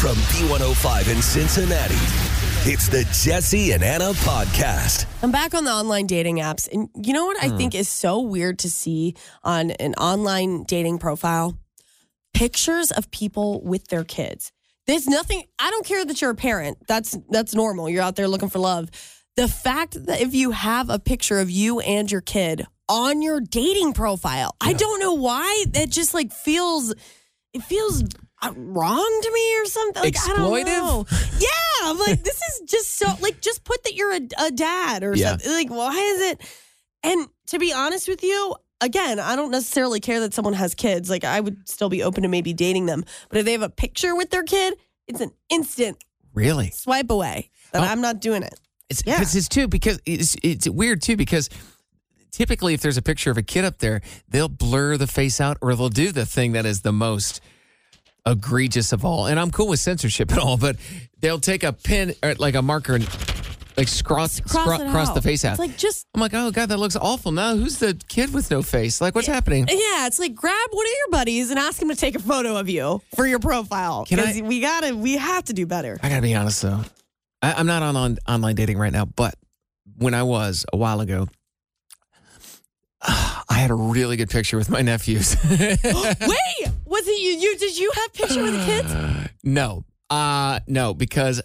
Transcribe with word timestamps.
From 0.00 0.16
B105 0.16 1.14
in 1.14 1.20
Cincinnati, 1.20 1.94
it's 2.64 2.88
the 2.88 3.04
Jesse 3.22 3.72
and 3.72 3.84
Anna 3.84 4.12
podcast. 4.12 5.04
I'm 5.22 5.30
back 5.30 5.52
on 5.52 5.64
the 5.64 5.70
online 5.70 6.06
dating 6.06 6.38
apps. 6.38 6.66
And 6.72 6.88
you 6.94 7.12
know 7.12 7.26
what 7.26 7.36
I 7.36 7.48
hmm. 7.48 7.58
think 7.58 7.74
is 7.74 7.86
so 7.86 8.22
weird 8.22 8.60
to 8.60 8.70
see 8.70 9.14
on 9.44 9.72
an 9.72 9.92
online 9.96 10.64
dating 10.64 11.00
profile? 11.00 11.58
Pictures 12.32 12.90
of 12.90 13.10
people 13.10 13.60
with 13.60 13.88
their 13.88 14.02
kids. 14.02 14.52
There's 14.86 15.06
nothing 15.06 15.42
I 15.58 15.70
don't 15.70 15.84
care 15.84 16.02
that 16.02 16.22
you're 16.22 16.30
a 16.30 16.34
parent. 16.34 16.78
That's 16.88 17.18
that's 17.28 17.54
normal. 17.54 17.90
You're 17.90 18.02
out 18.02 18.16
there 18.16 18.26
looking 18.26 18.48
for 18.48 18.58
love. 18.58 18.88
The 19.36 19.48
fact 19.48 20.06
that 20.06 20.22
if 20.22 20.34
you 20.34 20.52
have 20.52 20.88
a 20.88 20.98
picture 20.98 21.40
of 21.40 21.50
you 21.50 21.80
and 21.80 22.10
your 22.10 22.22
kid 22.22 22.64
on 22.88 23.20
your 23.20 23.38
dating 23.38 23.92
profile, 23.92 24.56
I 24.62 24.72
don't 24.72 24.98
know 24.98 25.12
why 25.12 25.66
that 25.72 25.90
just 25.90 26.14
like 26.14 26.32
feels 26.32 26.94
it 27.52 27.62
feels 27.62 28.02
uh, 28.42 28.52
wrong 28.56 29.20
to 29.22 29.32
me 29.32 29.58
or 29.60 29.64
something. 29.66 30.02
Like, 30.02 30.16
I 30.18 30.28
don't 30.28 30.50
Exploitive? 30.50 30.66
know. 30.66 31.06
Yeah, 31.38 31.90
I'm 31.90 31.98
like 31.98 32.22
this 32.22 32.36
is 32.36 32.62
just 32.70 32.96
so 32.96 33.06
like 33.20 33.40
just 33.40 33.64
put 33.64 33.82
that 33.84 33.94
you're 33.94 34.12
a, 34.14 34.20
a 34.46 34.50
dad 34.50 35.04
or 35.04 35.14
Yeah. 35.16 35.30
something. 35.30 35.50
Like 35.52 35.70
why 35.70 35.92
is 35.96 36.20
it? 36.32 36.40
And 37.02 37.28
to 37.48 37.58
be 37.58 37.72
honest 37.72 38.08
with 38.08 38.22
you, 38.22 38.54
again, 38.80 39.18
I 39.18 39.36
don't 39.36 39.50
necessarily 39.50 40.00
care 40.00 40.20
that 40.20 40.34
someone 40.34 40.54
has 40.54 40.74
kids. 40.74 41.08
Like 41.10 41.24
I 41.24 41.40
would 41.40 41.68
still 41.68 41.88
be 41.88 42.02
open 42.02 42.22
to 42.22 42.28
maybe 42.28 42.52
dating 42.52 42.86
them. 42.86 43.04
But 43.28 43.38
if 43.38 43.44
they 43.44 43.52
have 43.52 43.62
a 43.62 43.68
picture 43.70 44.14
with 44.14 44.30
their 44.30 44.42
kid, 44.42 44.74
it's 45.06 45.20
an 45.20 45.32
instant 45.48 46.02
Really? 46.34 46.70
swipe 46.70 47.10
away. 47.10 47.50
That 47.72 47.82
Oh. 47.82 47.86
I'm 47.86 48.00
not 48.00 48.20
doing 48.20 48.42
it. 48.42 48.54
It's 48.88 49.02
Yeah. 49.06 49.20
it's 49.20 49.48
too 49.48 49.68
because 49.68 50.00
it's 50.06 50.36
it's 50.42 50.68
weird 50.68 51.02
too 51.02 51.16
because 51.16 51.48
typically 52.30 52.74
if 52.74 52.80
there's 52.80 52.96
a 52.96 53.02
picture 53.02 53.30
of 53.30 53.38
a 53.38 53.42
kid 53.42 53.64
up 53.64 53.78
there, 53.78 54.00
they'll 54.28 54.48
blur 54.48 54.96
the 54.96 55.06
face 55.06 55.40
out 55.40 55.58
or 55.60 55.74
they'll 55.74 55.88
do 55.88 56.12
the 56.12 56.26
thing 56.26 56.52
that 56.52 56.66
is 56.66 56.82
the 56.82 56.92
most 56.92 57.40
egregious 58.26 58.92
of 58.92 59.04
all. 59.04 59.26
And 59.26 59.38
I'm 59.38 59.50
cool 59.50 59.68
with 59.68 59.80
censorship 59.80 60.30
and 60.30 60.38
all, 60.38 60.56
but 60.56 60.76
they'll 61.20 61.40
take 61.40 61.64
a 61.64 61.72
pen 61.72 62.14
or 62.22 62.30
uh, 62.30 62.34
like 62.38 62.54
a 62.54 62.62
marker 62.62 62.94
and 62.94 63.04
like 63.76 63.88
cross 64.04 64.40
Cross, 64.40 64.80
cross, 64.90 65.10
the 65.10 65.22
face 65.22 65.44
out. 65.44 65.52
It's 65.52 65.58
like 65.58 65.76
just 65.76 66.06
I'm 66.14 66.20
like, 66.20 66.34
oh 66.34 66.50
god, 66.50 66.68
that 66.68 66.78
looks 66.78 66.96
awful. 66.96 67.32
Now 67.32 67.56
who's 67.56 67.78
the 67.78 67.98
kid 68.08 68.32
with 68.34 68.50
no 68.50 68.62
face? 68.62 69.00
Like, 69.00 69.14
what's 69.14 69.26
happening? 69.26 69.66
yeah, 69.68 70.06
it's 70.06 70.18
like 70.18 70.34
grab 70.34 70.68
one 70.70 70.86
of 70.86 70.92
your 70.98 71.10
buddies 71.12 71.50
and 71.50 71.58
ask 71.58 71.80
him 71.80 71.88
to 71.88 71.96
take 71.96 72.14
a 72.14 72.18
photo 72.20 72.56
of 72.56 72.68
you 72.68 73.00
for 73.14 73.26
your 73.26 73.38
profile. 73.38 74.04
Because 74.08 74.40
we 74.42 74.60
gotta 74.60 74.94
we 74.94 75.16
have 75.16 75.44
to 75.44 75.52
do 75.52 75.66
better. 75.66 75.98
I 76.02 76.08
gotta 76.08 76.22
be 76.22 76.34
honest 76.34 76.62
though, 76.62 76.80
I, 77.42 77.54
I'm 77.54 77.66
not 77.66 77.82
on, 77.82 77.96
on 77.96 78.18
online 78.28 78.54
dating 78.56 78.78
right 78.78 78.92
now, 78.92 79.04
but 79.06 79.34
when 79.96 80.14
I 80.14 80.22
was 80.24 80.66
a 80.72 80.76
while 80.76 81.00
ago, 81.00 81.28
had 83.60 83.70
a 83.70 83.74
really 83.74 84.16
good 84.16 84.30
picture 84.30 84.56
with 84.56 84.70
my 84.70 84.82
nephews. 84.82 85.36
Wait, 85.50 86.68
was 86.84 87.06
it 87.06 87.20
you? 87.20 87.38
You 87.38 87.56
did 87.58 87.78
you 87.78 87.90
have 87.94 88.12
picture 88.12 88.42
with 88.42 88.54
the 88.54 88.64
kids? 88.64 89.30
no, 89.44 89.84
uh, 90.08 90.60
no, 90.66 90.94
because 90.94 91.40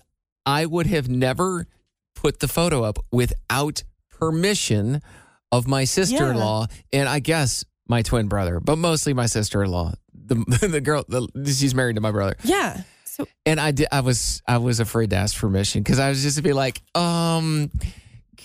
I 0.45 0.65
would 0.65 0.87
have 0.87 1.09
never 1.09 1.67
put 2.15 2.39
the 2.39 2.47
photo 2.47 2.83
up 2.83 2.97
without 3.11 3.83
permission 4.09 5.01
of 5.51 5.67
my 5.67 5.83
sister-in-law 5.83 6.67
and 6.91 7.07
I 7.07 7.19
guess 7.19 7.63
my 7.87 8.01
twin 8.01 8.27
brother, 8.27 8.59
but 8.59 8.77
mostly 8.77 9.13
my 9.13 9.25
sister-in-law. 9.25 9.93
The 10.13 10.35
the 10.69 10.81
girl, 10.81 11.03
the, 11.07 11.27
she's 11.45 11.75
married 11.75 11.95
to 11.95 12.01
my 12.01 12.11
brother. 12.11 12.35
Yeah. 12.43 12.81
So 13.05 13.27
And 13.45 13.59
I 13.59 13.71
did. 13.71 13.87
I 13.91 14.01
was. 14.01 14.41
I 14.47 14.57
was 14.57 14.79
afraid 14.79 15.11
to 15.11 15.15
ask 15.15 15.37
permission 15.37 15.81
because 15.83 15.99
I 15.99 16.09
was 16.09 16.21
just 16.21 16.35
to 16.37 16.43
be 16.43 16.51
like, 16.51 16.81
um, 16.97 17.71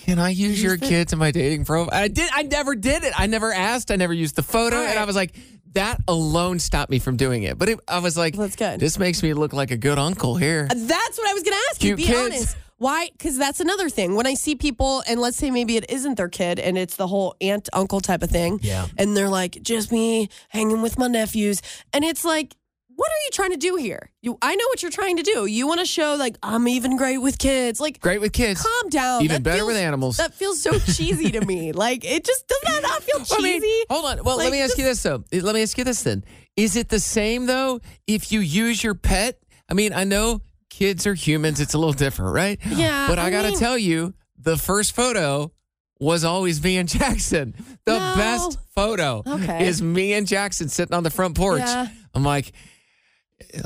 can 0.05 0.19
I 0.19 0.29
use 0.29 0.61
your 0.61 0.77
the- 0.77 0.85
kid 0.87 1.07
to 1.09 1.15
my 1.15 1.31
dating 1.31 1.65
profile? 1.65 1.89
I 1.97 2.07
did. 2.07 2.29
I 2.33 2.43
never 2.43 2.75
did 2.75 3.03
it. 3.03 3.13
I 3.17 3.27
never 3.27 3.53
asked. 3.53 3.91
I 3.91 3.95
never 3.95 4.13
used 4.13 4.35
the 4.35 4.43
photo, 4.43 4.77
All 4.77 4.83
and 4.83 4.99
I 4.99 5.05
was 5.05 5.15
like, 5.15 5.35
that 5.73 5.99
alone 6.07 6.59
stopped 6.59 6.91
me 6.91 6.99
from 6.99 7.15
doing 7.17 7.43
it. 7.43 7.57
But 7.57 7.69
it, 7.69 7.79
I 7.87 7.99
was 7.99 8.17
like, 8.17 8.35
That's 8.35 8.55
good. 8.55 8.79
This 8.79 8.99
makes 8.99 9.23
me 9.23 9.33
look 9.33 9.53
like 9.53 9.71
a 9.71 9.77
good 9.77 9.97
uncle 9.97 10.35
here. 10.35 10.67
Uh, 10.69 10.73
that's 10.75 11.17
what 11.17 11.29
I 11.29 11.33
was 11.33 11.43
going 11.43 11.53
to 11.53 11.63
ask 11.71 11.83
you. 11.83 11.95
Cute 11.95 11.97
Be 11.97 12.13
kids. 12.13 12.35
honest. 12.35 12.57
Why? 12.77 13.09
Because 13.11 13.37
that's 13.37 13.59
another 13.59 13.89
thing. 13.89 14.15
When 14.15 14.25
I 14.25 14.33
see 14.33 14.55
people, 14.55 15.03
and 15.07 15.19
let's 15.19 15.37
say 15.37 15.51
maybe 15.51 15.77
it 15.77 15.85
isn't 15.91 16.15
their 16.15 16.29
kid, 16.29 16.57
and 16.59 16.79
it's 16.79 16.95
the 16.95 17.05
whole 17.05 17.35
aunt 17.39 17.69
uncle 17.73 18.01
type 18.01 18.23
of 18.23 18.31
thing. 18.31 18.59
Yeah. 18.63 18.87
And 18.97 19.15
they're 19.15 19.29
like, 19.29 19.59
just 19.61 19.91
me 19.91 20.29
hanging 20.49 20.81
with 20.81 20.97
my 20.97 21.07
nephews, 21.07 21.61
and 21.93 22.03
it's 22.03 22.25
like. 22.25 22.55
What 23.01 23.09
are 23.09 23.21
you 23.25 23.31
trying 23.33 23.49
to 23.49 23.57
do 23.57 23.77
here? 23.77 24.11
You, 24.21 24.37
I 24.43 24.55
know 24.55 24.65
what 24.67 24.83
you're 24.83 24.91
trying 24.91 25.17
to 25.17 25.23
do. 25.23 25.47
You 25.47 25.65
want 25.65 25.79
to 25.79 25.87
show 25.87 26.13
like 26.19 26.37
I'm 26.43 26.67
even 26.67 26.97
great 26.97 27.17
with 27.17 27.39
kids. 27.39 27.79
Like, 27.79 27.99
Great 27.99 28.21
with 28.21 28.31
kids. 28.31 28.61
calm 28.61 28.89
down. 28.89 29.23
Even 29.23 29.37
That 29.37 29.43
better 29.43 29.57
feels- 29.59 29.67
with 29.69 29.77
animals. 29.77 30.17
That 30.17 30.35
feels 30.35 30.61
so 30.61 30.77
cheesy 30.93 31.31
to 31.31 31.41
me. 31.43 31.71
Like, 31.71 32.05
it 32.05 32.23
just 32.23 32.47
does 32.47 32.61
that 32.65 32.83
not 32.83 33.01
feel 33.01 33.19
cheesy? 33.21 33.55
I 33.55 33.59
mean, 33.59 33.83
hold 33.89 34.05
on. 34.05 34.23
Well, 34.23 34.37
let 34.37 34.51
me 34.51 34.61
ask 34.61 34.77
you 34.77 34.83
this 34.83 35.01
though. 35.01 35.23
Let 35.31 35.55
me 35.55 35.63
ask 35.63 35.75
you 35.79 35.83
this 35.83 36.03
then. 36.03 36.23
Is 36.55 36.75
it 36.75 36.89
the 36.89 36.99
same 36.99 37.47
though 37.47 37.79
if 38.05 38.31
you 38.31 38.39
use 38.39 38.83
your 38.83 38.93
pet? 38.93 39.39
I 39.67 39.73
mean, 39.73 39.93
I 39.93 40.03
know 40.03 40.41
kids 40.69 41.07
are 41.07 41.15
humans. 41.15 41.59
It's 41.59 41.73
a 41.73 41.79
little 41.79 41.93
different, 41.93 42.35
right? 42.35 42.59
Yeah, 42.67 43.07
But 43.07 43.17
I, 43.17 43.25
I 43.27 43.29
got 43.31 43.41
to 43.43 43.49
mean- 43.49 43.57
tell 43.59 43.77
you, 43.79 44.13
the 44.37 44.57
first 44.57 44.93
photo 44.95 45.51
was 45.99 46.23
always 46.23 46.63
me 46.63 46.77
and 46.77 46.87
Jackson. 46.99 47.55
The 47.85 47.97
No. 47.97 48.15
best 48.15 48.57
photo 48.75 49.23
Okay. 49.25 49.65
is 49.67 49.81
me 49.81 50.13
and 50.13 50.27
Jackson 50.27 50.69
sitting 50.69 50.93
on 50.95 51.03
the 51.03 51.09
front 51.09 51.35
porch. 51.35 51.61
Yeah. 51.61 51.87
I'm 52.13 52.23
like, 52.23 52.51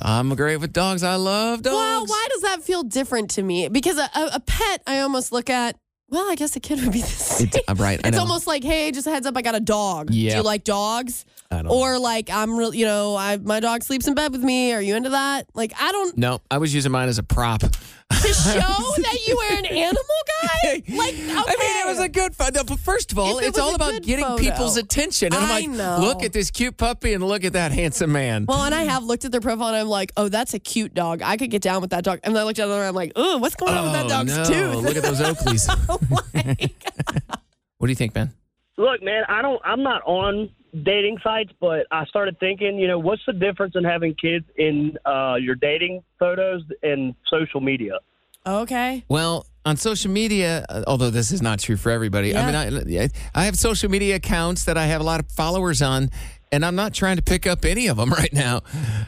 I'm 0.02 0.34
great 0.36 0.58
with 0.58 0.74
dogs. 0.74 1.04
I 1.04 1.16
love 1.16 1.62
dogs. 1.62 1.76
Well, 1.76 2.06
why 2.06 2.28
does 2.32 2.42
that 2.44 2.64
feel 2.64 2.84
different 2.84 3.32
to 3.32 3.44
me? 3.44 3.68
Because 3.70 3.98
a, 3.98 4.10
a, 4.16 4.40
pet, 4.40 4.82
I 4.88 5.00
almost 5.00 5.32
look 5.32 5.50
at. 5.50 5.76
Well, 6.10 6.30
I 6.30 6.36
guess 6.36 6.56
a 6.56 6.60
kid 6.60 6.82
would 6.84 6.94
be 6.94 7.02
the 7.02 7.08
same. 7.08 7.48
It's- 7.48 7.64
I'm 7.68 7.80
uh, 7.80 7.84
right, 7.84 8.00
I 8.04 8.10
It's 8.10 8.16
know. 8.18 8.22
almost 8.24 8.46
like, 8.48 8.64
hey, 8.64 8.92
just 8.92 9.08
a 9.08 9.10
heads 9.12 9.26
up, 9.26 9.36
I 9.36 9.42
got 9.42 9.56
a 9.56 9.60
dog. 9.60 10.12
Do 10.12 10.18
Yeah. 10.18 10.38
you 10.38 10.44
like 10.44 10.64
dogs? 10.64 11.26
I 11.52 11.58
don't 11.62 11.68
Or 11.72 12.00
like, 12.00 12.30
I'm 12.32 12.58
real. 12.58 12.74
You 12.74 12.86
know, 12.86 13.16
I 13.16 13.38
my 13.38 13.60
dog 13.60 13.84
sleeps 13.84 14.08
in 14.08 14.16
bed 14.16 14.32
with 14.32 14.42
me. 14.44 14.74
Are 14.74 14.82
you 14.82 14.96
into 14.96 15.10
that? 15.12 15.48
Like, 15.54 15.74
I 15.80 15.92
don't. 15.92 16.18
No, 16.18 16.42
I 16.50 16.58
was 16.58 16.74
using 16.74 16.92
mine 16.92 17.08
as 17.08 17.18
a 17.20 17.24
prop. 17.24 17.62
To 17.62 18.34
show 18.34 18.60
that 18.60 19.18
you 19.28 19.36
were 19.36 19.58
an 19.58 19.66
animal 19.66 20.04
guy. 20.42 20.84
Like, 20.96 21.14
okay. 21.14 21.32
I 21.32 21.56
mean, 21.60 21.82
it 21.82 21.88
was 21.88 22.00
a 22.00 22.10
good 22.10 22.36
photo. 22.36 22.64
But 22.64 22.80
first 22.80 23.12
of 23.12 23.20
all, 23.20 23.38
If 23.38 23.44
it 23.46 23.48
it's 23.50 23.58
was 23.58 23.68
all 23.68 23.76
about 23.76 24.02
getting 24.04 24.26
photo. 24.26 24.42
people's 24.42 24.78
attention. 24.78 25.28
And 25.34 25.44
I'm 25.44 25.50
like, 25.50 25.70
know. 25.70 25.98
look 26.02 26.24
at 26.24 26.34
this 26.34 26.50
cute 26.52 26.78
puppy 26.78 27.14
and 27.14 27.24
look 27.24 27.44
at 27.44 27.54
that 27.54 27.72
handsome 27.72 28.12
man. 28.12 28.46
Well, 28.48 28.64
and 28.64 28.74
I 28.74 28.84
have 28.84 29.04
looked 29.04 29.26
at 29.26 29.32
their 29.32 29.42
profile 29.42 29.68
and 29.70 29.78
I'm 29.78 29.88
like, 29.88 30.12
oh, 30.18 30.28
that's 30.30 30.54
a 30.56 30.60
cute 30.60 30.94
dog. 30.96 31.22
I 31.22 31.38
could 31.38 31.52
get 31.52 31.62
down 31.62 31.82
with 31.82 31.92
that 31.92 32.04
dog. 32.04 32.20
And 32.24 32.36
then 32.36 32.42
I 32.42 32.46
looked 32.46 32.58
at 32.60 32.68
it 32.68 32.72
and 32.72 32.82
I'm 32.84 32.96
like, 32.96 33.12
oh, 33.16 33.38
what's 33.38 33.56
going 33.56 33.74
on 33.74 33.84
with 33.86 33.94
that 33.94 34.06
Oh, 34.06 34.10
dog's 34.10 34.38
no. 34.38 34.44
tooth? 34.46 34.84
Look 34.86 34.96
at 34.98 35.04
those 35.04 35.20
Oakleys. 35.22 35.68
Oh 35.90 36.00
what 37.78 37.88
do 37.88 37.92
you 37.92 37.96
think, 37.96 38.14
Ben? 38.14 38.32
Look, 38.78 39.02
man, 39.04 39.24
I 39.30 39.42
don't. 39.42 39.62
I'm 39.64 39.84
not 39.84 40.02
on 40.06 40.50
dating 40.84 41.18
sites, 41.24 41.52
but 41.60 41.88
I 41.92 42.06
started 42.06 42.40
thinking, 42.40 42.78
you 42.78 42.88
know, 42.88 43.00
what's 43.00 43.22
the 43.26 43.34
difference 43.34 43.76
in 43.76 43.84
having 43.84 44.14
kids 44.16 44.46
in 44.58 44.98
uh, 45.06 45.36
your 45.36 45.56
dating 45.56 46.04
photos 46.20 46.64
and 46.84 47.16
social 47.30 47.62
media? 47.62 48.00
okay. 48.48 49.04
Well, 49.10 49.48
on 49.66 49.78
social 49.78 50.12
media, 50.12 50.66
uh, 50.70 50.84
although 50.86 51.10
this 51.10 51.32
is 51.32 51.42
not 51.42 51.60
true 51.60 51.78
for 51.78 51.92
everybody, 51.92 52.36
I 52.36 52.46
mean, 52.46 53.00
I, 53.00 53.10
I 53.34 53.46
have 53.46 53.56
social 53.58 53.90
media 53.90 54.18
accounts 54.18 54.66
that 54.66 54.78
I 54.78 54.86
have 54.86 55.02
a 55.02 55.04
lot 55.04 55.20
of 55.20 55.32
followers 55.32 55.82
on, 55.82 56.10
and 56.52 56.64
I'm 56.64 56.76
not 56.76 56.94
trying 56.94 57.16
to 57.18 57.24
pick 57.24 57.48
up 57.48 57.66
any 57.66 57.88
of 57.88 57.98
them 57.98 58.10
right 58.14 58.32
now. 58.32 58.62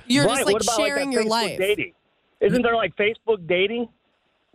You're 0.07 0.25
right? 0.25 0.37
just 0.37 0.45
like 0.47 0.53
what 0.53 0.63
about 0.63 0.77
sharing 0.77 1.07
like 1.07 1.13
your 1.13 1.23
Facebook 1.25 1.29
life. 1.29 1.57
Dating. 1.59 1.93
Isn't 2.39 2.61
there 2.61 2.75
like 2.75 2.95
Facebook 2.95 3.47
dating? 3.47 3.89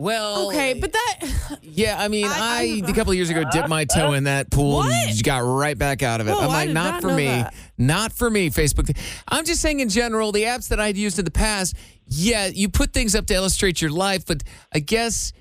Well, 0.03 0.49
Okay, 0.49 0.75
but 0.75 0.93
that 0.93 1.59
Yeah, 1.63 1.97
I 1.99 2.09
mean, 2.09 2.27
I, 2.27 2.83
I- 2.85 2.91
a 2.91 2.93
couple 2.93 3.11
of 3.13 3.17
years 3.17 3.31
ago 3.31 3.45
dipped 3.53 3.69
my 3.69 3.85
toe 3.85 4.13
in 4.15 4.25
that 4.25 4.51
pool 4.51 4.83
and 4.83 5.23
got 5.23 5.39
right 5.39 5.79
back 5.79 6.03
out 6.03 6.21
of 6.21 6.27
it. 6.29 6.33
Whoa, 6.33 6.41
I'm 6.41 6.51
I 6.51 6.55
like, 6.55 6.67
did 6.69 6.75
not, 6.75 6.93
not 6.95 7.03
for 7.03 7.09
know 7.09 7.17
me, 7.17 7.27
that. 7.27 7.55
not 7.79 8.13
for 8.13 8.29
me. 8.31 8.51
Facebook. 8.51 8.97
I'm 9.29 9.45
just 9.45 9.61
saying 9.61 9.81
in 9.81 9.89
general, 9.89 10.33
the 10.33 10.43
apps 10.43 10.69
that 10.69 10.81
I'd 10.81 10.97
used 10.97 11.19
in 11.19 11.25
the 11.25 11.31
past. 11.31 11.77
Yeah, 12.07 12.47
you 12.47 12.69
put 12.69 12.93
things 12.93 13.15
up 13.15 13.27
to 13.27 13.35
illustrate 13.35 13.81
your 13.81 13.91
life, 13.93 14.27
but 14.27 14.43
I 14.75 14.81
guess 14.81 15.33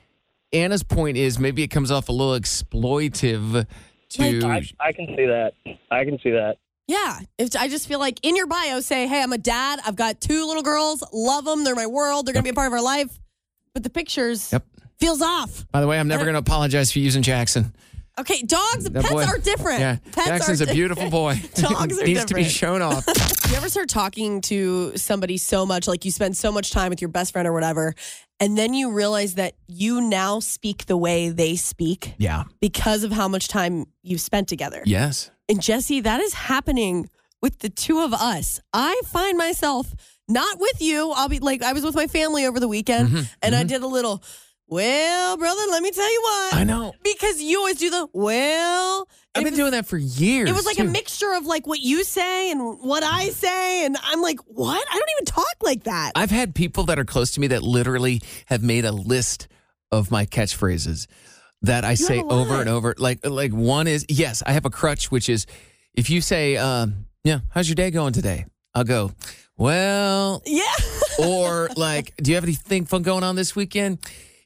Anna's 0.53 0.83
point 0.83 1.17
is 1.17 1.39
maybe 1.39 1.63
it 1.63 1.69
comes 1.69 1.89
off 1.91 2.07
a 2.07 2.11
little 2.11 2.39
exploitive. 2.39 3.65
To 4.09 4.23
I, 4.47 4.61
I 4.79 4.91
can 4.91 5.07
see 5.07 5.25
that. 5.25 5.53
I 5.89 6.03
can 6.05 6.19
see 6.21 6.31
that. 6.31 6.57
Yeah, 6.87 7.19
if 7.37 7.55
I 7.55 7.67
just 7.69 7.87
feel 7.87 7.99
like 7.99 8.19
in 8.23 8.35
your 8.35 8.47
bio 8.47 8.79
say, 8.81 9.07
"Hey, 9.07 9.21
I'm 9.23 9.31
a 9.31 9.37
dad. 9.37 9.79
I've 9.85 9.95
got 9.95 10.19
two 10.19 10.45
little 10.45 10.63
girls. 10.63 11.03
Love 11.13 11.45
them. 11.45 11.63
They're 11.63 11.75
my 11.75 11.87
world. 11.87 12.25
They're 12.25 12.33
gonna 12.33 12.43
be 12.43 12.49
a 12.49 12.53
part 12.53 12.67
of 12.67 12.73
our 12.73 12.81
life." 12.83 13.17
But 13.73 13.83
the 13.83 13.89
pictures 13.89 14.51
Yep. 14.51 14.65
feels 14.99 15.21
off. 15.21 15.65
by 15.71 15.81
the 15.81 15.87
way, 15.87 15.99
I'm 15.99 16.07
never 16.07 16.23
going 16.23 16.33
to 16.33 16.39
apologize 16.39 16.91
for 16.91 16.99
using 16.99 17.21
Jackson. 17.23 17.73
Okay, 18.19 18.41
dogs, 18.41 18.83
That 18.83 18.93
pets 19.03 19.09
boy- 19.09 19.23
are 19.23 19.37
different. 19.37 19.79
Yeah, 19.79 19.97
Pets 20.11 20.27
Jackson's 20.27 20.61
a 20.61 20.67
beautiful 20.67 21.09
boy. 21.21 21.41
Dogs 21.55 21.63
are 21.73 21.87
different. 21.87 21.91
He 22.07 22.13
Needs 22.13 22.25
to 22.25 22.33
be 22.35 22.43
shown 22.43 22.81
off. 22.81 23.05
You 23.51 23.57
ever 23.57 23.67
start 23.67 23.89
talking 23.89 24.39
to 24.43 24.95
somebody 24.95 25.37
so 25.37 25.65
much, 25.65 25.85
like 25.85 26.05
you 26.05 26.11
spend 26.11 26.37
so 26.37 26.53
much 26.53 26.71
time 26.71 26.89
with 26.89 27.01
your 27.01 27.09
best 27.09 27.33
friend 27.33 27.45
or 27.45 27.51
whatever, 27.51 27.93
and 28.39 28.57
then 28.57 28.73
you 28.73 28.93
realize 28.93 29.35
that 29.35 29.55
you 29.67 29.99
now 29.99 30.39
speak 30.39 30.85
the 30.85 30.95
way 30.95 31.27
they 31.27 31.57
speak 31.57 32.13
Yeah. 32.17 32.45
because 32.61 33.03
of 33.03 33.11
how 33.11 33.27
much 33.27 33.49
time 33.49 33.87
you've 34.03 34.21
spent 34.21 34.47
together? 34.47 34.81
Yes. 34.85 35.31
And 35.49 35.61
Jesse, 35.61 35.99
that 35.99 36.21
is 36.21 36.33
happening 36.33 37.09
with 37.41 37.59
the 37.59 37.67
two 37.69 37.99
of 37.99 38.13
us. 38.13 38.61
I 38.71 39.01
find 39.07 39.37
myself 39.37 39.93
not 40.31 40.59
with 40.59 40.81
you. 40.81 41.11
I'll 41.15 41.29
be 41.29 41.39
like, 41.39 41.61
I 41.63 41.73
was 41.73 41.83
with 41.83 41.95
my 41.95 42.07
family 42.07 42.45
over 42.45 42.59
the 42.59 42.67
weekend 42.67 43.09
Mm-hmm, 43.09 43.23
and 43.41 43.55
I 43.55 43.63
did 43.63 43.81
a 43.81 43.87
little, 43.87 44.23
well, 44.67 45.37
brother, 45.37 45.61
let 45.69 45.83
me 45.83 45.91
tell 45.91 46.11
you 46.11 46.21
what. 46.23 46.55
I 46.55 46.63
know. 46.63 46.93
Because 47.03 47.41
you 47.41 47.59
always 47.59 47.77
do 47.77 47.89
the, 47.89 48.07
well. 48.13 49.07
I've 49.35 49.43
been 49.43 49.51
was- 49.51 49.59
doing 49.59 49.71
that 49.71 49.85
for 49.85 49.97
years. 49.97 50.49
It 50.49 50.53
was 50.53 50.65
like 50.65 50.79
a 50.79 50.83
mixture 50.83 51.33
of 51.33 51.45
like 51.45 51.65
what 51.67 51.79
you 51.79 52.03
say 52.03 52.51
and 52.51 52.79
what 52.79 53.03
I 53.03 53.29
say. 53.29 53.85
And 53.85 53.97
I'm 54.03 54.21
like, 54.21 54.39
what? 54.45 54.85
I 54.89 54.93
don't 54.97 55.09
even 55.17 55.25
talk 55.25 55.55
like 55.61 55.83
that. 55.83 56.11
I've 56.15 56.31
had 56.31 56.53
people 56.55 56.85
that 56.85 56.99
are 56.99 57.05
close 57.05 57.31
to 57.31 57.39
me 57.39 57.47
that 57.47 57.63
literally 57.63 58.21
have 58.47 58.61
made 58.61 58.85
a 58.85 58.91
list 58.91 59.47
of 59.91 60.11
my 60.11 60.25
catchphrases 60.25 61.07
that 61.63 61.85
I 61.85 61.93
say 61.95 62.21
over 62.21 62.55
and 62.59 62.69
over. 62.69 62.95
Like 62.97 63.25
like 63.25 63.51
one 63.53 63.87
is 63.87 64.05
yes, 64.09 64.41
I 64.45 64.53
have 64.53 64.65
a 64.65 64.69
crutch, 64.69 65.11
which 65.11 65.29
is 65.29 65.45
if 65.93 66.09
you 66.09 66.19
say, 66.21 66.57
um, 66.57 67.05
yeah, 67.23 67.39
how's 67.51 67.67
your 67.69 67.75
day 67.75 67.91
going 67.91 68.13
today? 68.13 68.45
I'll 68.73 68.83
go, 68.83 69.11
well, 69.61 70.41
yeah. 70.45 70.63
or 71.27 71.69
like, 71.77 72.15
do 72.17 72.31
you 72.31 72.35
have 72.35 72.43
anything 72.43 72.85
fun 72.85 73.03
going 73.03 73.23
on 73.23 73.35
this 73.35 73.55
weekend? 73.55 73.99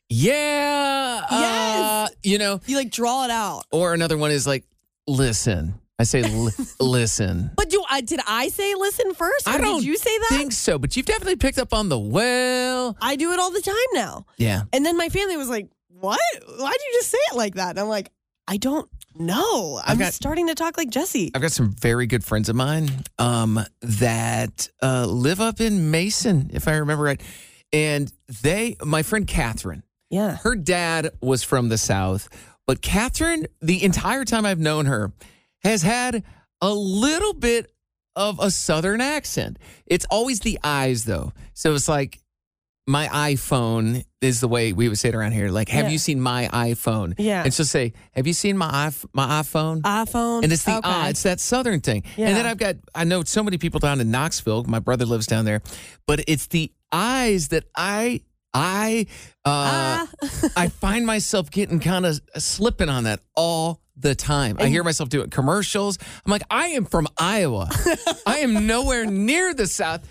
Yeah. 0.09 1.21
uh, 1.29 2.07
Yes. 2.09 2.15
you 2.23 2.37
know, 2.37 2.59
you 2.65 2.75
like 2.75 2.91
draw 2.91 3.23
it 3.23 3.31
out. 3.31 3.63
or 3.71 3.93
another 3.93 4.17
one 4.17 4.31
is 4.31 4.45
like, 4.45 4.65
listen. 5.07 5.75
I 5.97 6.03
say, 6.03 6.23
li- 6.23 6.51
listen. 6.81 7.51
But 7.55 7.69
do 7.69 7.81
I 7.89 8.01
did 8.01 8.19
I 8.27 8.49
say 8.49 8.75
listen 8.75 9.13
first? 9.13 9.47
Or 9.47 9.51
I 9.51 9.57
don't 9.59 9.79
did 9.79 9.85
you 9.87 9.95
say 9.97 10.17
that? 10.17 10.27
think 10.37 10.51
so, 10.51 10.77
but 10.77 10.97
you've 10.97 11.05
definitely 11.05 11.37
picked 11.37 11.57
up 11.59 11.73
on 11.73 11.87
the 11.87 11.97
well. 11.97 12.97
I 13.01 13.15
do 13.15 13.31
it 13.31 13.39
all 13.39 13.51
the 13.51 13.61
time 13.61 13.75
now. 13.93 14.25
Yeah. 14.37 14.63
And 14.73 14.85
then 14.85 14.97
my 14.97 15.07
family 15.07 15.37
was 15.37 15.47
like, 15.47 15.69
What? 15.87 16.19
Why'd 16.59 16.73
you 16.73 16.91
just 16.99 17.09
say 17.11 17.17
it 17.31 17.37
like 17.37 17.55
that? 17.55 17.69
And 17.69 17.79
I'm 17.79 17.87
like, 17.87 18.11
I 18.45 18.57
don't 18.57 18.89
know. 19.19 19.79
I'm 19.83 19.97
got- 19.97 20.13
starting 20.13 20.47
to 20.47 20.55
talk 20.55 20.77
like 20.77 20.89
Jesse. 20.89 21.31
I've 21.33 21.41
got 21.41 21.51
some 21.51 21.71
very 21.71 22.07
good 22.07 22.23
friends 22.23 22.49
of 22.49 22.55
mine 22.55 22.89
um, 23.19 23.59
that 23.81 24.69
uh, 24.81 25.05
live 25.05 25.41
up 25.41 25.61
in 25.61 25.91
Mason, 25.91 26.49
if 26.53 26.67
I 26.67 26.75
remember 26.77 27.03
right. 27.03 27.21
And 27.73 28.11
they, 28.41 28.77
my 28.83 29.03
friend 29.03 29.27
Catherine, 29.27 29.83
Yeah. 30.09 30.37
her 30.37 30.55
dad 30.55 31.09
was 31.21 31.43
from 31.43 31.69
the 31.69 31.77
South, 31.77 32.29
but 32.67 32.81
Catherine, 32.81 33.47
the 33.61 33.83
entire 33.83 34.25
time 34.25 34.45
I've 34.45 34.59
known 34.59 34.85
her, 34.85 35.11
has 35.63 35.81
had 35.81 36.23
a 36.61 36.73
little 36.73 37.33
bit 37.33 37.71
of 38.15 38.39
a 38.39 38.49
Southern 38.49 39.01
accent. 39.01 39.57
It's 39.85 40.05
always 40.09 40.39
the 40.39 40.57
eyes, 40.63 41.03
though. 41.05 41.33
So 41.53 41.73
it's 41.73 41.89
like, 41.89 42.19
my 42.87 43.07
iPhone 43.07 44.05
is 44.21 44.41
the 44.41 44.47
way 44.47 44.71
we 44.73 44.87
would 44.89 44.97
say 44.99 45.09
it 45.09 45.15
around 45.15 45.31
here. 45.31 45.49
Like, 45.49 45.69
have 45.69 45.85
Yeah. 45.85 45.91
you 45.91 45.97
seen 45.97 46.19
my 46.21 46.47
iPhone? 46.53 47.15
Yeah. 47.17 47.43
And 47.43 47.53
she'll 47.53 47.65
say, 47.65 47.93
have 48.11 48.27
you 48.27 48.33
seen 48.33 48.57
my 48.57 48.91
my 49.13 49.27
iPhone? 49.41 49.81
iPhone. 49.81 50.43
And 50.43 50.53
it's 50.53 50.63
the 50.63 50.77
Okay. 50.77 50.81
ah, 50.83 51.07
it's 51.09 51.23
that 51.23 51.39
southern 51.39 51.81
thing. 51.81 52.03
Yeah. 52.15 52.27
And 52.27 52.37
then 52.37 52.45
I've 52.45 52.57
got 52.57 52.75
I 52.93 53.03
know 53.03 53.23
so 53.23 53.41
many 53.43 53.57
people 53.57 53.79
down 53.79 53.99
in 54.01 54.11
Knoxville. 54.11 54.65
My 54.65 54.79
brother 54.79 55.05
lives 55.05 55.25
down 55.25 55.45
there, 55.45 55.61
but 56.05 56.23
it's 56.27 56.47
the 56.47 56.71
eyes 56.91 57.47
that 57.49 57.63
I 57.75 58.21
I 58.53 59.07
uh, 59.43 59.49
Ah. 59.49 60.09
I 60.55 60.67
find 60.69 61.05
myself 61.05 61.49
getting 61.51 61.79
kind 61.79 62.05
of 62.05 62.19
slipping 62.37 62.89
on 62.89 63.03
that 63.05 63.19
all 63.35 63.81
the 63.97 64.13
time. 64.15 64.57
I 64.59 64.67
hear 64.67 64.83
myself 64.83 65.09
doing 65.09 65.29
commercials. 65.29 65.97
I'm 66.25 66.29
like, 66.31 66.43
I 66.49 66.67
am 66.67 66.85
from 66.85 67.07
Iowa. 67.17 67.69
I 68.25 68.39
am 68.39 68.67
nowhere 68.67 69.05
near 69.05 69.53
the 69.53 69.67
South. 69.67 70.01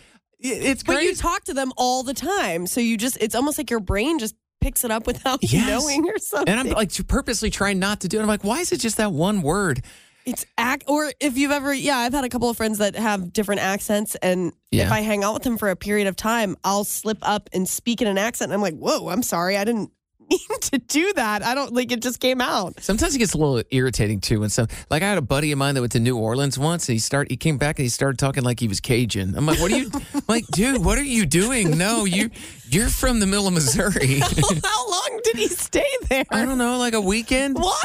It's 0.44 0.82
But 0.82 1.02
you 1.02 1.14
talk 1.14 1.44
to 1.44 1.54
them 1.54 1.72
all 1.76 2.02
the 2.02 2.14
time. 2.14 2.66
So 2.66 2.80
you 2.80 2.96
just, 2.96 3.16
it's 3.20 3.34
almost 3.34 3.56
like 3.58 3.70
your 3.70 3.80
brain 3.80 4.18
just 4.18 4.34
picks 4.60 4.84
it 4.84 4.90
up 4.90 5.06
without 5.06 5.42
you 5.42 5.58
Yes. 5.58 5.68
knowing 5.68 6.08
or 6.08 6.18
something. 6.18 6.48
and 6.48 6.60
I'm 6.60 6.74
like 6.74 6.90
purposely 7.08 7.50
trying 7.50 7.78
not 7.78 8.00
to 8.00 8.08
do 8.08 8.18
it. 8.18 8.22
I'm 8.22 8.28
like, 8.28 8.44
why 8.44 8.60
is 8.60 8.70
it 8.72 8.78
just 8.80 8.96
that 8.98 9.12
one 9.12 9.42
word? 9.42 9.82
It's 10.26 10.46
act, 10.56 10.84
or 10.86 11.12
if 11.20 11.36
you've 11.36 11.50
ever, 11.50 11.72
yeah, 11.74 11.98
I've 11.98 12.14
had 12.14 12.24
a 12.24 12.30
couple 12.30 12.48
of 12.48 12.56
friends 12.56 12.78
that 12.78 12.96
have 12.96 13.30
different 13.30 13.60
accents, 13.60 14.14
and 14.16 14.54
Yeah. 14.70 14.86
if 14.86 14.92
I 14.92 15.00
hang 15.02 15.22
out 15.22 15.34
with 15.34 15.42
them 15.42 15.58
for 15.58 15.68
a 15.68 15.76
period 15.76 16.06
of 16.06 16.16
time, 16.16 16.56
I'll 16.64 16.84
slip 16.84 17.18
up 17.20 17.50
and 17.52 17.68
speak 17.68 18.00
in 18.00 18.08
an 18.08 18.16
accent, 18.16 18.50
and 18.50 18.54
I'm 18.54 18.62
like, 18.62 18.74
whoa, 18.78 19.08
I'm 19.10 19.22
sorry, 19.22 19.58
I 19.58 19.64
didn't 19.64 19.90
mean 20.30 20.60
to 20.60 20.78
do 20.78 21.12
that. 21.14 21.42
I 21.42 21.54
don't 21.54 21.72
like 21.74 21.92
it 21.92 22.00
just 22.00 22.20
came 22.20 22.40
out. 22.40 22.80
Sometimes 22.82 23.14
it 23.14 23.18
gets 23.18 23.34
a 23.34 23.38
little 23.38 23.62
irritating 23.70 24.20
too. 24.20 24.42
And 24.42 24.50
so, 24.52 24.66
like 24.90 25.02
I 25.02 25.08
had 25.08 25.18
a 25.18 25.22
buddy 25.22 25.52
of 25.52 25.58
mine 25.58 25.74
that 25.74 25.80
went 25.80 25.92
to 25.92 26.00
New 26.00 26.16
Orleans 26.18 26.58
once, 26.58 26.88
and 26.88 26.94
he 26.94 26.98
start 26.98 27.30
he 27.30 27.36
came 27.36 27.58
back 27.58 27.78
and 27.78 27.84
he 27.84 27.88
started 27.88 28.18
talking 28.18 28.42
like 28.44 28.60
he 28.60 28.68
was 28.68 28.80
Cajun. 28.80 29.34
I'm 29.36 29.46
like, 29.46 29.60
what 29.60 29.70
are 29.72 29.78
you, 29.78 29.90
like, 30.28 30.46
dude? 30.48 30.84
What 30.84 30.98
are 30.98 31.04
you 31.04 31.26
doing? 31.26 31.76
No, 31.78 32.04
you 32.04 32.30
you're 32.68 32.88
from 32.88 33.20
the 33.20 33.26
middle 33.26 33.46
of 33.46 33.54
Missouri. 33.54 34.18
How 34.64 34.90
long 34.90 35.20
did 35.24 35.36
he 35.36 35.48
stay 35.48 35.84
there? 36.08 36.24
I 36.30 36.44
don't 36.44 36.58
know, 36.58 36.78
like 36.78 36.94
a 36.94 37.00
weekend. 37.00 37.56
What? 37.58 37.84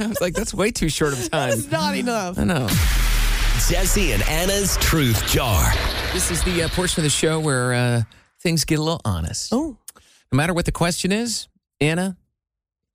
I 0.00 0.06
was 0.08 0.20
like, 0.20 0.34
that's 0.34 0.52
way 0.54 0.70
too 0.70 0.88
short 0.88 1.12
of 1.12 1.18
time. 1.30 1.50
That's 1.50 1.70
not 1.70 1.96
enough. 1.96 2.38
I 2.38 2.44
know. 2.44 2.68
Jesse 3.68 4.12
and 4.12 4.22
Anna's 4.28 4.76
Truth 4.76 5.26
Jar. 5.26 5.72
This 6.12 6.30
is 6.30 6.42
the 6.44 6.62
uh, 6.62 6.68
portion 6.68 7.00
of 7.00 7.04
the 7.04 7.10
show 7.10 7.40
where 7.40 7.72
uh, 7.72 8.02
things 8.40 8.64
get 8.64 8.78
a 8.78 8.82
little 8.82 9.00
honest. 9.04 9.52
Oh, 9.52 9.76
No 10.30 10.36
matter 10.36 10.54
what 10.54 10.66
the 10.66 10.72
question 10.72 11.10
is, 11.10 11.48
Anna 11.80 12.16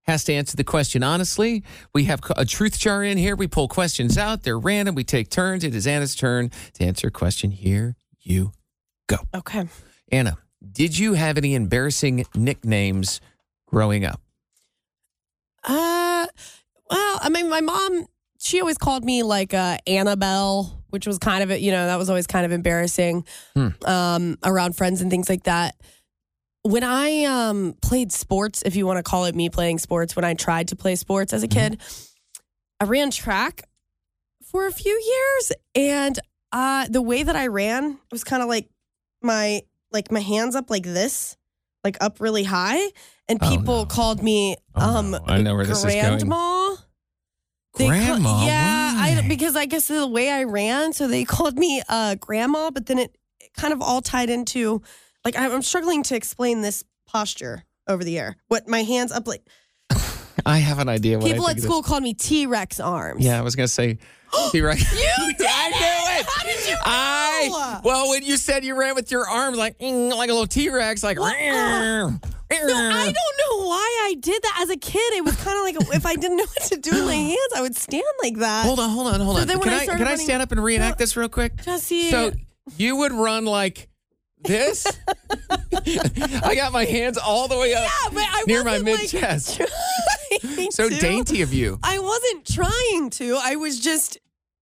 has 0.06 0.24
to 0.26 0.34
answer 0.34 0.58
the 0.58 0.64
question 0.64 1.04
honestly. 1.04 1.64
We 1.94 2.06
have 2.06 2.22
a 2.36 2.46
truth 2.46 2.80
jar 2.80 3.04
in 3.04 3.18
here. 3.18 3.36
We 3.36 3.48
pull 3.48 3.68
questions 3.68 4.18
out. 4.18 4.44
They're 4.44 4.58
random. 4.60 4.96
We 4.96 5.04
take 5.04 5.30
turns. 5.30 5.64
It 5.64 5.76
is 5.76 5.86
Anna's 5.86 6.16
turn 6.16 6.52
to 6.74 6.84
answer 6.84 7.08
a 7.08 7.12
question. 7.12 7.52
Here 7.52 7.96
you 8.20 8.52
go. 9.08 9.18
okay. 9.36 9.68
Anna, 10.12 10.38
did 10.72 10.98
you 10.98 11.14
have 11.14 11.38
any 11.38 11.54
embarrassing 11.56 12.26
nicknames 12.36 13.22
growing 13.68 14.04
up? 14.06 14.20
Uh, 15.64 16.26
well, 16.90 17.20
I 17.22 17.30
mean, 17.30 17.50
my 17.50 17.62
mom, 17.62 18.08
she 18.40 18.60
always 18.60 18.78
called 18.78 19.06
me 19.06 19.24
like 19.24 19.54
uh, 19.54 19.78
Annabelle, 19.86 20.84
which 20.90 21.06
was 21.08 21.20
kind 21.20 21.44
of, 21.50 21.60
you 21.60 21.72
know, 21.72 21.86
that 21.86 21.98
was 21.98 22.10
always 22.10 22.28
kind 22.28 22.46
of 22.46 22.52
embarrassing 22.52 23.26
Hmm. 23.54 23.68
um, 23.86 24.38
around 24.44 24.76
friends 24.76 25.02
and 25.02 25.12
things 25.12 25.30
like 25.30 25.44
that. 25.44 25.76
When 26.64 26.84
I 26.84 27.24
um, 27.26 27.76
played 27.82 28.12
sports, 28.12 28.62
if 28.66 28.76
you 28.76 28.86
want 28.86 28.98
to 28.98 29.04
call 29.04 29.26
it 29.26 29.36
me 29.36 29.50
playing 29.50 29.80
sports, 29.80 30.16
when 30.16 30.24
I 30.26 30.36
tried 30.36 30.68
to 30.70 30.76
play 30.76 30.96
sports 30.96 31.34
as 31.34 31.42
a 31.42 31.48
kid, 31.48 31.82
I 32.80 32.86
ran 32.86 33.10
track 33.10 33.64
for 34.52 34.68
a 34.68 34.72
few 34.72 34.92
years, 34.92 35.52
and 35.74 36.20
uh, 36.52 36.86
the 36.90 37.02
way 37.02 37.24
that 37.24 37.36
I 37.36 37.48
ran 37.48 37.98
was 38.12 38.24
kind 38.24 38.44
of 38.44 38.50
like 38.50 38.70
my 39.24 39.62
like 39.92 40.12
my 40.12 40.20
hands 40.20 40.56
up 40.56 40.70
like 40.70 40.84
this, 40.84 41.36
like 41.84 41.98
up 42.00 42.20
really 42.20 42.44
high, 42.44 42.82
and 43.28 43.40
Oh, 43.42 43.50
people 43.58 43.78
no. 43.80 43.86
called 43.86 44.22
me 44.22 44.56
Oh, 44.76 44.98
um 45.00 45.12
no. 45.12 45.24
I 45.26 45.42
know 45.42 45.56
where 45.56 45.66
this 45.66 45.84
is 45.84 45.96
going. 45.96 46.18
grandma. 46.20 46.76
They 47.78 47.88
Grandma? 47.88 48.46
yeah, 48.46 48.94
I 48.98 49.26
because 49.28 49.56
I 49.56 49.66
guess 49.66 49.88
the 49.88 50.06
way 50.06 50.30
I 50.30 50.44
ran, 50.44 50.94
so 50.94 51.08
they 51.08 51.24
called 51.36 51.58
me 51.58 51.82
uh 51.90 52.16
grandma, 52.16 52.70
but 52.70 52.86
then 52.86 53.00
it, 53.00 53.16
it 53.40 53.52
kind 53.56 53.74
of 53.74 53.82
all 53.82 54.02
tied 54.02 54.30
into 54.30 54.82
like 55.26 55.38
I'm 55.38 55.52
I'm 55.52 55.62
struggling 55.62 56.04
to 56.04 56.16
explain 56.16 56.62
this 56.62 56.84
posture 57.08 57.64
over 57.88 58.04
the 58.04 58.18
air. 58.20 58.38
What 58.48 58.68
my 58.68 58.84
hands 58.84 59.12
up 59.12 59.28
like 59.28 59.48
I 60.46 60.58
have 60.58 60.80
an 60.80 60.90
idea. 60.90 61.20
What 61.20 61.28
people 61.28 61.48
at 61.50 61.60
school 61.60 61.84
called 61.84 62.04
me 62.04 62.14
T 62.14 62.46
Rex 62.46 62.80
arms. 62.80 63.24
Yeah, 63.24 63.38
I 63.38 63.42
was 63.42 63.56
gonna 63.56 63.68
say. 63.68 63.98
You're 64.54 64.68
right. 64.68 64.80
You 64.80 65.34
did 65.38 65.48
I 65.50 65.70
knew 65.70 66.20
it. 66.20 66.26
How 66.26 66.44
did 66.46 66.66
you 66.68 66.74
know? 66.74 66.80
I 66.86 67.82
well, 67.84 68.10
when 68.10 68.24
you 68.24 68.38
said 68.38 68.64
you 68.64 68.76
ran 68.76 68.96
with 68.96 69.12
your 69.12 69.28
arms 69.28 69.58
like 69.58 69.76
like 69.82 70.30
a 70.30 70.34
little 70.34 70.48
T 70.48 70.70
Rex, 70.70 71.04
like. 71.04 71.18
No, 71.18 71.26
uh, 71.26 72.92
I 72.94 73.06
don't 73.06 73.16
know 73.16 73.66
why 73.68 74.08
I 74.10 74.16
did 74.20 74.42
that 74.44 74.60
as 74.62 74.70
a 74.70 74.76
kid. 74.78 75.14
It 75.14 75.24
was 75.24 75.36
kind 75.38 75.58
of 75.58 75.64
like 75.64 75.96
if 75.96 76.06
I 76.06 76.16
didn't 76.16 76.38
know 76.38 76.46
what 76.46 76.64
to 76.64 76.78
do 76.78 76.92
with 76.92 77.06
my 77.06 77.16
hands, 77.16 77.38
I 77.56 77.62
would 77.62 77.76
stand 77.76 78.04
like 78.24 78.38
that. 78.38 78.66
Hold 78.66 78.80
on, 78.80 78.90
hold 78.90 79.08
on, 79.08 79.20
hold 79.22 79.38
So 79.38 79.44
on. 79.44 79.48
when 79.48 79.62
Can 79.62 79.74
I 79.74 79.84
I, 79.84 79.98
can 79.98 80.08
I 80.08 80.16
stand 80.16 80.42
up 80.42 80.52
and 80.52 80.62
reenact 80.64 80.98
this 80.98 81.16
real 81.16 81.30
quick? 81.30 81.62
Jesse. 81.64 82.10
So 82.10 82.32
you 82.78 82.98
would 82.98 83.12
run 83.14 83.46
like 83.46 83.88
this. 84.44 84.86
I 86.44 86.56
got 86.56 86.72
my 86.72 86.86
hands 86.86 87.18
all 87.18 87.48
the 87.48 87.58
way 87.58 87.74
up 87.74 87.90
yeah, 88.12 88.28
near 88.48 88.64
my 88.64 88.80
mid 88.80 89.08
chest. 89.10 89.62
trying 90.72 90.72
so 90.72 90.90
to. 90.90 91.00
dainty 91.00 91.42
of 91.42 91.54
you. 91.54 91.80
I 91.84 92.00
wasn't 92.00 92.46
trying 92.46 93.10
to. 93.12 93.38
I 93.42 93.56
was 93.56 93.80
just 93.80 94.18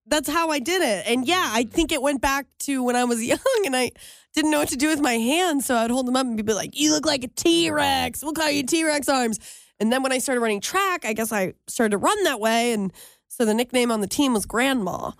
that's 0.07 0.29
how 0.29 0.49
I 0.49 0.59
did 0.59 0.81
it. 0.81 1.05
And 1.07 1.27
yeah, 1.27 1.51
I 1.53 1.63
think 1.63 1.91
it 1.91 2.01
went 2.01 2.21
back 2.21 2.47
to 2.61 2.83
when 2.83 2.95
I 2.95 3.03
was 3.03 3.23
young 3.25 3.39
and 3.65 3.75
I 3.75 3.91
didn't 4.33 4.51
know 4.51 4.59
what 4.59 4.69
to 4.69 4.77
do 4.77 4.87
with 4.87 5.01
my 5.01 5.13
hands. 5.13 5.65
So 5.65 5.75
I'd 5.75 5.91
hold 5.91 6.07
them 6.07 6.15
up 6.15 6.25
and 6.25 6.43
be 6.43 6.53
like, 6.53 6.79
You 6.79 6.91
look 6.91 7.05
like 7.05 7.23
a 7.23 7.27
T 7.27 7.69
Rex. 7.69 8.23
We'll 8.23 8.33
call 8.33 8.49
you 8.49 8.63
T 8.63 8.83
Rex 8.83 9.07
arms. 9.07 9.39
And 9.79 9.93
then 9.93 10.03
when 10.03 10.11
I 10.11 10.17
started 10.17 10.41
running 10.41 10.61
track, 10.61 11.05
I 11.05 11.13
guess 11.13 11.31
I 11.31 11.53
started 11.67 11.91
to 11.91 11.97
run 11.97 12.23
that 12.25 12.39
way. 12.39 12.73
And 12.73 12.91
so 13.27 13.45
the 13.45 13.53
nickname 13.53 13.91
on 13.91 14.01
the 14.01 14.07
team 14.07 14.33
was 14.33 14.45
Grandma. 14.45 15.11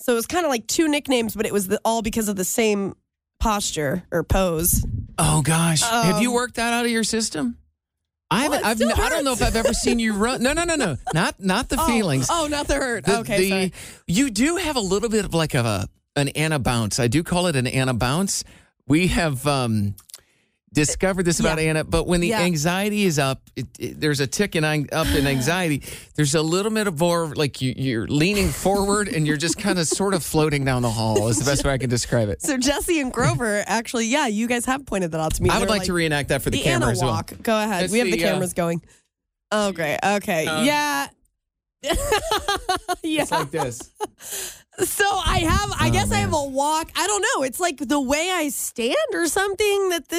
So 0.00 0.12
it 0.12 0.16
was 0.16 0.26
kind 0.26 0.44
of 0.44 0.50
like 0.50 0.66
two 0.66 0.88
nicknames, 0.88 1.34
but 1.34 1.46
it 1.46 1.52
was 1.52 1.68
the, 1.68 1.80
all 1.84 2.02
because 2.02 2.28
of 2.28 2.36
the 2.36 2.44
same 2.44 2.94
posture 3.40 4.04
or 4.10 4.22
pose. 4.24 4.84
Oh 5.18 5.42
gosh, 5.42 5.82
have 5.82 6.20
you 6.22 6.28
Um, 6.30 6.34
worked 6.34 6.56
that 6.56 6.72
out 6.72 6.84
of 6.84 6.90
your 6.90 7.04
system? 7.04 7.56
I 8.30 8.42
haven't. 8.42 8.58
it 8.60 8.66
I've, 8.66 8.76
still 8.76 8.92
I 8.94 9.08
don't 9.08 9.24
know 9.24 9.32
if. 9.32 9.42
I've 9.42 9.56
ever 9.56 9.72
seen 9.72 9.98
you 9.98 10.12
run. 10.12 10.42
No, 10.42 10.52
no, 10.52 10.64
no, 10.64 10.74
no. 10.76 10.96
Not 11.14 11.40
not 11.40 11.68
the 11.70 11.76
Oh, 11.80 11.86
feelings. 11.86 12.28
Oh, 12.30 12.46
not 12.50 12.66
the 12.68 12.74
hurt. 12.74 13.04
The- 13.06 13.18
okay, 13.20 13.38
the- 13.38 13.48
sorry. 13.48 13.72
You 14.06 14.30
do 14.30 14.56
have 14.56 14.76
a 14.76 14.80
little 14.80 15.08
bit 15.08 15.24
of 15.24 15.32
like 15.34 15.54
a 15.54 15.88
an 16.14 16.28
Anna 16.30 16.58
bounce. 16.58 16.98
I 17.00 17.06
do 17.08 17.22
call 17.22 17.46
it 17.46 17.56
an 17.56 17.66
Anna 17.66 17.94
bounce. 17.94 18.44
We 18.86 19.06
have 19.08 19.46
um, 19.46 19.94
discovered 20.72 21.24
this 21.24 21.40
about 21.40 21.58
Anna, 21.58 21.82
but 21.84 22.06
when 22.06 22.20
the 22.20 22.28
Yeah. 22.28 22.40
anxiety 22.42 23.04
is 23.04 23.18
up, 23.18 23.40
it, 23.56 23.66
it- 23.78 24.00
there's 24.00 24.20
a 24.20 24.26
tick 24.26 24.54
in 24.56 24.64
up 24.64 25.06
in 25.08 25.26
anxiety. 25.26 25.82
There's 26.14 26.34
a 26.34 26.42
little 26.42 26.70
bit 26.70 26.86
of 26.86 26.98
more 27.00 27.34
like 27.34 27.60
you, 27.62 27.74
you're 27.76 28.06
leaning 28.06 28.48
forward 28.50 29.08
and 29.08 29.26
you're 29.26 29.36
just 29.36 29.58
kind 29.58 29.78
of 29.78 29.86
sort 29.88 30.14
of 30.14 30.22
floating 30.22 30.64
down 30.64 30.82
the 30.82 30.90
hall. 30.90 31.28
Is 31.28 31.38
the 31.38 31.44
best 31.50 31.64
way 31.64 31.72
I 31.72 31.78
can 31.78 31.88
describe 31.90 32.28
it. 32.28 32.42
So 32.42 32.58
Jesse 32.58 33.00
and 33.00 33.12
Grover, 33.12 33.64
actually, 33.66 34.06
yeah, 34.06 34.26
you 34.26 34.46
guys 34.46 34.64
have 34.66 34.84
pointed 34.86 35.12
that 35.12 35.20
out 35.20 35.34
to 35.34 35.42
me. 35.42 35.50
I 35.50 35.58
would 35.58 35.68
were 35.68 35.76
like, 35.76 35.84
to 35.84 35.92
reenact 35.92 36.28
that 36.28 36.42
for 36.42 36.50
the, 36.50 36.58
the 36.58 36.64
camera 36.64 36.86
Anna 36.88 36.92
as 36.92 37.00
well. 37.02 37.12
walk. 37.12 37.32
Go 37.42 37.56
ahead. 37.56 37.82
Let's 37.82 37.92
we 37.92 37.98
have 38.00 38.08
the 38.10 38.22
uh, 38.24 38.28
cameras 38.28 38.52
going. 38.54 38.82
Oh, 39.50 39.72
great. 39.72 39.98
Okay. 40.04 40.46
Um, 40.46 40.64
yeah. 40.66 41.08
yeah. 41.82 43.22
It's 43.22 43.30
like 43.30 43.50
this. 43.50 43.90
so 44.78 45.04
I 45.06 45.38
have, 45.48 45.70
I 45.80 45.88
Oh, 45.88 45.92
guess 45.92 46.10
I 46.12 46.16
have 46.16 46.34
a 46.34 46.44
walk. 46.44 46.90
I 46.96 47.06
don't 47.06 47.22
know. 47.22 47.42
It's 47.44 47.60
like 47.60 47.78
the 47.78 48.00
way 48.00 48.30
I 48.32 48.48
stand 48.50 48.96
or 49.14 49.26
something 49.26 49.88
that 49.90 50.08
this. 50.08 50.18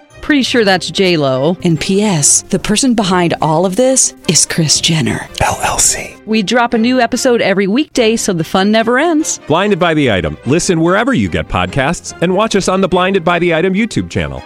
Pretty 0.21 0.43
sure 0.43 0.63
that's 0.63 0.89
J 0.89 1.17
Lo. 1.17 1.57
And 1.63 1.79
P.S. 1.79 2.43
The 2.43 2.59
person 2.59 2.93
behind 2.93 3.33
all 3.41 3.65
of 3.65 3.75
this 3.75 4.13
is 4.29 4.45
Kris 4.45 4.79
Jenner. 4.79 5.19
LLC. 5.39 6.25
We 6.25 6.43
drop 6.43 6.73
a 6.73 6.77
new 6.77 6.99
episode 6.99 7.41
every 7.41 7.67
weekday, 7.67 8.15
so 8.15 8.33
the 8.33 8.43
fun 8.43 8.71
never 8.71 8.99
ends. 8.99 9.39
Blinded 9.47 9.79
by 9.79 9.93
the 9.93 10.11
item. 10.11 10.37
Listen 10.45 10.79
wherever 10.81 11.13
you 11.13 11.27
get 11.29 11.47
podcasts, 11.47 12.19
and 12.21 12.35
watch 12.35 12.55
us 12.55 12.67
on 12.67 12.81
the 12.81 12.87
Blinded 12.87 13.23
by 13.23 13.39
the 13.39 13.53
Item 13.53 13.73
YouTube 13.73 14.09
channel. 14.09 14.41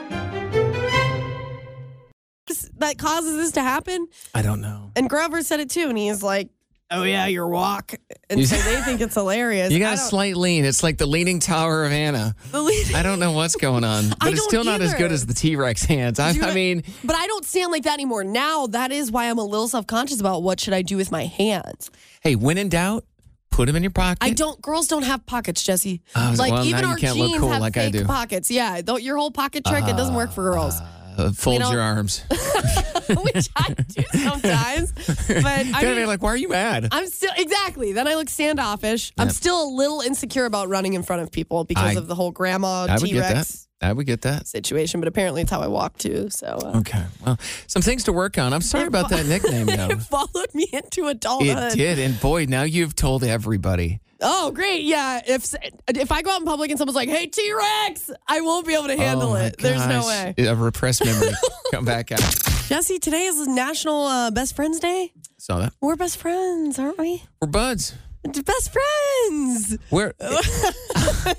that 2.77 2.97
causes 2.97 3.37
this 3.37 3.51
to 3.53 3.61
happen. 3.61 4.07
I 4.33 4.41
don't 4.41 4.61
know. 4.61 4.91
And 4.95 5.09
Grover 5.09 5.41
said 5.41 5.59
it 5.59 5.69
too, 5.69 5.87
and 5.89 5.97
he's 5.97 6.21
like, 6.21 6.49
"Oh 6.95 7.03
yeah, 7.03 7.27
your 7.27 7.47
walk," 7.47 7.93
and 8.29 8.39
You- 8.39 8.45
so 8.45 8.55
they 8.69 8.81
think 8.81 9.01
it's 9.01 9.15
hilarious. 9.15 9.71
You 9.71 9.79
got 9.79 9.93
a 9.93 9.97
don't- 9.97 10.09
slight 10.09 10.35
lean. 10.35 10.65
It's 10.65 10.83
like 10.83 10.97
the 10.97 11.05
leaning 11.05 11.39
tower 11.39 11.85
of 11.85 11.91
Anna. 11.91 12.35
the 12.51 12.61
lead- 12.61 12.93
I 12.95 13.03
don't 13.03 13.19
know 13.19 13.31
what's 13.31 13.55
going 13.55 13.83
on, 13.83 14.09
but 14.19 14.29
it's 14.29 14.39
don't 14.39 14.49
still 14.49 14.63
not 14.63 14.81
as 14.81 14.93
good 14.93 15.11
as 15.11 15.25
the 15.25 15.33
T 15.33 15.55
Rex 15.55 15.83
hands. 15.85 16.19
I, 16.19 16.29
I 16.41 16.53
mean, 16.53 16.83
but 17.03 17.15
I 17.15 17.27
don't 17.27 17.45
stand 17.45 17.71
like 17.71 17.83
that 17.83 17.93
anymore. 17.93 18.23
Now 18.23 18.67
that 18.67 18.91
is 18.91 19.11
why 19.11 19.29
I'm 19.29 19.37
a 19.37 19.43
little 19.45 19.67
self 19.67 19.87
conscious 19.87 20.19
about 20.19 20.43
what 20.43 20.59
should 20.59 20.73
I 20.73 20.81
do 20.81 20.97
with 20.97 21.11
my 21.11 21.25
hands. 21.25 21.91
hey, 22.21 22.35
when 22.35 22.57
in 22.57 22.69
doubt, 22.69 23.05
put 23.51 23.67
them 23.67 23.75
in 23.75 23.83
your 23.83 23.91
pocket. 23.91 24.17
I 24.21 24.31
don't. 24.31 24.61
Girls 24.61 24.87
don't 24.87 25.03
have 25.03 25.25
pockets, 25.25 25.63
Jesse. 25.63 26.01
Oh, 26.15 26.35
like 26.37 26.51
well, 26.51 26.65
even 26.65 26.81
now 26.81 26.87
you 26.87 26.93
our 26.93 26.97
can't 26.97 27.17
look 27.17 27.29
jeans 27.29 27.39
cool 27.39 27.49
have 27.49 27.61
like 27.61 27.77
I 27.77 27.85
fake 27.85 27.93
do. 27.93 28.05
pockets. 28.05 28.51
Yeah, 28.51 28.81
your 28.99 29.17
whole 29.17 29.31
pocket 29.31 29.63
trick 29.65 29.87
it 29.87 29.95
doesn't 29.95 30.15
work 30.15 30.31
for 30.31 30.49
ah. 30.49 30.53
girls, 30.53 30.75
Uh, 31.17 31.31
fold 31.31 31.61
your 31.61 31.81
arms. 31.81 32.23
which 33.09 33.49
I 33.55 33.73
do 33.73 34.03
sometimes. 34.19 34.91
But 35.27 35.45
I 35.73 35.81
be 35.81 35.95
mean, 35.95 36.07
like, 36.07 36.21
why 36.21 36.29
are 36.29 36.37
you 36.37 36.49
mad? 36.49 36.89
I'm 36.91 37.07
still 37.07 37.31
exactly. 37.37 37.93
Then 37.93 38.07
I 38.07 38.15
look 38.15 38.29
standoffish. 38.29 39.11
I'm 39.17 39.29
still 39.29 39.63
a 39.63 39.69
little 39.69 40.01
insecure 40.01 40.45
about 40.45 40.69
running 40.69 40.93
in 40.93 41.03
front 41.03 41.21
of 41.21 41.31
people 41.31 41.63
because 41.63 41.95
I- 41.95 41.99
of 41.99 42.07
the 42.07 42.15
whole 42.15 42.31
grandma 42.31 42.87
T. 42.97 43.17
Rex 43.17 43.65
I 43.81 43.93
would 43.93 44.05
get 44.05 44.21
that. 44.23 44.47
situation. 44.47 44.99
But 44.99 45.07
apparently, 45.07 45.41
it's 45.41 45.51
how 45.51 45.61
I 45.61 45.67
walk 45.67 45.97
too. 45.97 46.29
So 46.29 46.47
uh, 46.47 46.79
Okay. 46.79 47.03
Well, 47.25 47.37
some 47.67 47.81
things 47.81 48.05
to 48.05 48.13
work 48.13 48.37
on. 48.37 48.53
I'm 48.53 48.61
sorry 48.61 48.87
about 48.87 49.09
that 49.09 49.25
nickname, 49.25 49.67
though. 49.67 49.89
it 49.91 50.01
followed 50.01 50.53
me 50.53 50.67
into 50.71 51.07
adulthood. 51.07 51.73
It 51.73 51.75
did, 51.75 51.99
and 51.99 52.19
boy, 52.19 52.45
now 52.45 52.63
you've 52.63 52.95
told 52.95 53.23
everybody. 53.23 53.99
Oh, 54.21 54.51
great. 54.51 54.83
Yeah. 54.83 55.21
If 55.27 55.53
if 55.89 56.11
I 56.11 56.21
go 56.21 56.31
out 56.31 56.39
in 56.39 56.45
public 56.45 56.69
and 56.69 56.79
someone's 56.79 56.95
like, 56.95 57.09
hey, 57.09 57.27
T 57.27 57.53
Rex, 57.53 58.09
I 58.27 58.41
won't 58.41 58.65
be 58.65 58.73
able 58.73 58.87
to 58.87 58.95
handle 58.97 59.33
Oh, 59.33 59.35
it. 59.35 59.55
There's 59.59 59.85
no 59.85 60.05
way. 60.07 60.33
A 60.37 60.55
repressed 60.55 61.03
memory 61.03 61.31
come 61.71 61.85
back 61.85 62.11
out. 62.11 62.19
Jesse, 62.67 62.99
today 62.99 63.25
is 63.25 63.45
National 63.47 64.05
uh, 64.05 64.31
Best 64.31 64.55
Friends 64.55 64.79
Day. 64.79 65.11
Saw 65.37 65.59
that. 65.59 65.73
We're 65.81 65.97
best 65.97 66.17
friends, 66.17 66.79
aren't 66.79 66.97
we? 66.97 67.23
We're 67.41 67.47
buds. 67.49 67.93
Best 68.23 68.73
friends. 68.73 69.77
We're. 69.91 70.13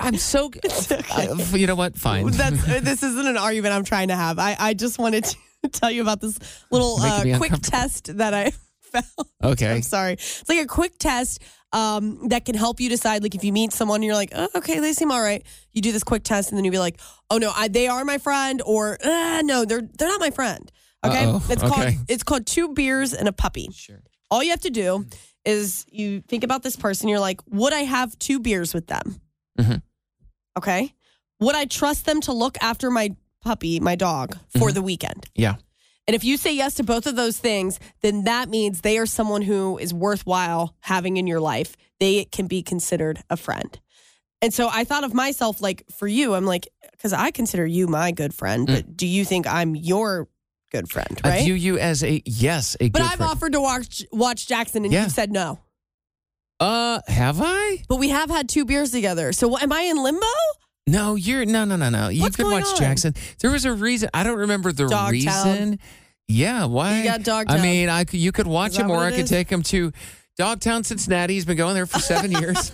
I'm 0.00 0.16
so. 0.16 0.50
I- 1.10 1.28
you 1.54 1.66
know 1.66 1.74
what? 1.74 1.96
Fine. 1.96 2.30
That's 2.32 2.62
this 2.64 3.02
isn't 3.02 3.26
an 3.26 3.36
argument 3.36 3.74
I'm 3.74 3.84
trying 3.84 4.08
to 4.08 4.16
have. 4.16 4.38
I, 4.38 4.56
I 4.58 4.74
just 4.74 4.98
wanted 4.98 5.24
to 5.62 5.68
tell 5.70 5.90
you 5.90 6.02
about 6.02 6.20
this 6.20 6.38
little 6.70 6.96
uh, 7.00 7.38
quick 7.38 7.52
test 7.62 8.16
that 8.18 8.34
I 8.34 8.50
found. 8.92 9.06
Okay. 9.42 9.74
I'm 9.76 9.82
sorry. 9.82 10.14
It's 10.14 10.48
like 10.48 10.60
a 10.60 10.66
quick 10.66 10.98
test 10.98 11.42
um, 11.72 12.28
that 12.28 12.44
can 12.44 12.54
help 12.54 12.80
you 12.80 12.88
decide. 12.88 13.22
Like 13.22 13.34
if 13.34 13.44
you 13.44 13.52
meet 13.52 13.72
someone, 13.72 14.02
you're 14.02 14.14
like, 14.14 14.32
oh, 14.34 14.48
okay, 14.56 14.78
they 14.80 14.92
seem 14.92 15.10
all 15.10 15.20
right. 15.20 15.44
You 15.72 15.82
do 15.82 15.92
this 15.92 16.04
quick 16.04 16.22
test, 16.24 16.50
and 16.50 16.56
then 16.58 16.64
you 16.64 16.70
be 16.70 16.78
like, 16.78 16.98
oh 17.30 17.38
no, 17.38 17.52
I, 17.54 17.68
they 17.68 17.88
are 17.88 18.04
my 18.04 18.18
friend, 18.18 18.62
or 18.64 18.98
uh, 19.04 19.42
no, 19.44 19.64
they're 19.64 19.82
they're 19.98 20.08
not 20.08 20.20
my 20.20 20.30
friend. 20.30 20.70
Okay, 21.06 21.24
Uh-oh. 21.26 21.44
it's 21.50 21.62
called 21.62 21.80
Okay. 21.80 21.98
it's 22.08 22.22
called 22.24 22.46
two 22.46 22.72
beers 22.74 23.12
and 23.14 23.28
a 23.28 23.32
puppy. 23.32 23.68
Sure. 23.72 24.02
All 24.30 24.42
you 24.42 24.50
have 24.50 24.60
to 24.62 24.70
do 24.70 25.06
is 25.44 25.86
you 25.90 26.20
think 26.22 26.44
about 26.44 26.62
this 26.62 26.76
person. 26.76 27.08
You're 27.08 27.20
like, 27.20 27.40
would 27.48 27.72
I 27.72 27.80
have 27.84 28.18
two 28.18 28.40
beers 28.40 28.74
with 28.74 28.86
them? 28.88 29.20
Mhm. 29.58 29.82
Okay. 30.58 30.92
Would 31.40 31.54
I 31.54 31.66
trust 31.66 32.04
them 32.04 32.20
to 32.22 32.32
look 32.32 32.58
after 32.60 32.90
my 32.90 33.14
puppy, 33.42 33.78
my 33.78 33.94
dog, 33.94 34.36
for 34.58 34.72
the 34.72 34.82
weekend? 34.82 35.26
Yeah. 35.36 35.54
And 36.08 36.14
if 36.14 36.24
you 36.24 36.38
say 36.38 36.54
yes 36.54 36.74
to 36.74 36.82
both 36.84 37.06
of 37.06 37.16
those 37.16 37.36
things, 37.38 37.78
then 38.00 38.24
that 38.24 38.48
means 38.48 38.80
they 38.80 38.96
are 38.98 39.04
someone 39.06 39.42
who 39.42 39.76
is 39.78 39.92
worthwhile 39.92 40.74
having 40.80 41.18
in 41.18 41.26
your 41.26 41.38
life. 41.38 41.76
They 42.00 42.24
can 42.24 42.46
be 42.46 42.62
considered 42.62 43.20
a 43.28 43.36
friend. 43.36 43.78
And 44.40 44.54
so 44.54 44.70
I 44.72 44.84
thought 44.84 45.04
of 45.04 45.12
myself 45.12 45.60
like 45.60 45.82
for 45.94 46.08
you, 46.08 46.32
I'm 46.34 46.46
like, 46.46 46.66
because 46.92 47.12
I 47.12 47.30
consider 47.30 47.66
you 47.66 47.88
my 47.88 48.10
good 48.10 48.32
friend, 48.32 48.66
but 48.66 48.96
do 48.96 49.06
you 49.06 49.24
think 49.26 49.46
I'm 49.46 49.76
your 49.76 50.28
good 50.72 50.88
friend, 50.90 51.20
I 51.24 51.28
right? 51.28 51.44
view 51.44 51.54
you 51.54 51.78
as 51.78 52.02
a 52.02 52.22
yes, 52.24 52.74
a 52.80 52.88
but 52.88 53.02
I've 53.02 53.18
friend. 53.18 53.30
offered 53.30 53.52
to 53.52 53.60
watch 53.60 54.02
watch 54.10 54.46
Jackson 54.48 54.84
and 54.84 54.92
Yeah. 54.92 55.02
you've 55.02 55.12
said 55.12 55.30
no. 55.30 55.58
Uh, 56.60 57.00
have 57.06 57.40
I? 57.42 57.84
But 57.88 57.96
we 57.96 58.08
have 58.08 58.30
had 58.30 58.48
two 58.48 58.64
beers 58.64 58.90
together. 58.92 59.32
So 59.32 59.58
am 59.58 59.72
I 59.72 59.82
in 59.82 60.02
limbo? 60.02 60.26
No, 60.88 61.14
you're 61.14 61.44
no, 61.44 61.64
no, 61.64 61.76
no, 61.76 61.90
no. 61.90 62.08
You 62.08 62.22
What's 62.22 62.36
could 62.36 62.44
going 62.44 62.62
watch 62.62 62.72
on? 62.72 62.76
Jackson. 62.78 63.14
There 63.40 63.50
was 63.50 63.64
a 63.64 63.72
reason. 63.72 64.08
I 64.14 64.22
don't 64.24 64.38
remember 64.38 64.72
the 64.72 64.86
Dogtown. 64.88 65.10
reason. 65.12 65.78
Yeah, 66.26 66.64
why? 66.66 66.98
You 66.98 67.04
got 67.04 67.22
Dogtown. 67.22 67.58
I 67.58 67.62
mean, 67.62 67.88
I 67.88 68.04
could, 68.04 68.20
you 68.20 68.32
could 68.32 68.46
watch 68.46 68.76
him, 68.76 68.90
or 68.90 68.98
I 68.98 69.10
could 69.10 69.20
is? 69.20 69.30
take 69.30 69.50
him 69.50 69.62
to 69.64 69.92
Dogtown, 70.36 70.84
Cincinnati. 70.84 71.34
He's 71.34 71.44
been 71.44 71.56
going 71.56 71.74
there 71.74 71.86
for 71.86 71.98
seven 71.98 72.30
years. 72.40 72.72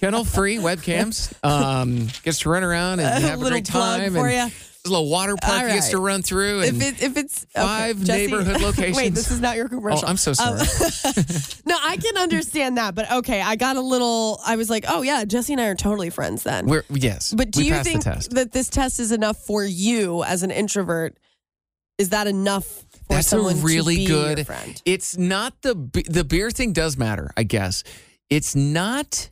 Kennel 0.00 0.24
free, 0.24 0.56
webcams. 0.58 1.32
Um, 1.44 2.08
gets 2.22 2.40
to 2.40 2.48
run 2.50 2.62
around 2.62 3.00
and 3.00 3.08
have 3.24 3.34
a 3.38 3.42
little 3.42 3.50
great 3.50 3.64
time. 3.66 4.12
for 4.12 4.26
and. 4.28 4.50
There's 4.84 4.90
a 4.90 4.96
little 4.96 5.08
water 5.10 5.34
park 5.40 5.62
All 5.62 5.68
he 5.68 5.74
gets 5.74 5.88
to 5.90 5.98
run 5.98 6.20
through. 6.20 6.60
If 6.60 6.68
And 6.74 6.82
it 6.82 7.02
if 7.02 7.16
it's 7.16 7.44
okay, 7.56 7.64
Five 7.66 8.04
Jesse- 8.04 8.26
neighborhood 8.26 8.60
locations. 8.60 8.96
Wait, 8.98 9.14
this 9.14 9.30
is 9.30 9.40
not 9.40 9.56
your 9.56 9.66
commercial. 9.70 10.02
Oh, 10.04 10.08
I'm 10.08 10.18
so 10.18 10.32
Um, 10.32 10.58
sorry. 10.58 11.24
no, 11.66 11.74
I 11.82 11.96
can 11.96 12.18
understand 12.18 12.76
that, 12.76 12.94
but 12.94 13.10
okay, 13.10 13.40
I 13.40 13.56
got 13.56 13.76
a 13.76 13.80
little. 13.80 14.40
I 14.44 14.56
was 14.56 14.68
like, 14.68 14.84
oh 14.86 15.00
yeah, 15.00 15.24
Jesse 15.24 15.54
and 15.54 15.60
I 15.62 15.68
are 15.68 15.74
totally 15.74 16.10
friends 16.10 16.42
then. 16.42 16.66
We're 16.66 16.84
yes, 16.90 17.32
but 17.34 17.50
do 17.50 17.64
you 17.64 17.82
think 17.82 18.04
that 18.04 18.50
this 18.52 18.68
test 18.68 19.00
is 19.00 19.10
enough 19.10 19.38
for 19.38 19.64
you 19.64 20.22
as 20.24 20.42
an 20.42 20.50
introvert? 20.50 21.16
Is 21.96 22.10
that 22.10 22.26
enough 22.26 22.66
for 22.66 22.84
That's 23.08 23.28
a 23.28 23.30
someone 23.30 23.62
really 23.62 23.94
to 23.94 24.00
be 24.06 24.12
your 24.12 24.34
good. 24.34 24.46
friend? 24.46 24.82
It's 24.84 25.16
not 25.16 25.62
the 25.62 25.74
the 26.10 26.24
beer 26.24 26.50
thing 26.50 26.74
does 26.74 26.98
matter, 26.98 27.30
I 27.38 27.44
guess. 27.44 27.84
It's 28.28 28.54
not. 28.54 29.30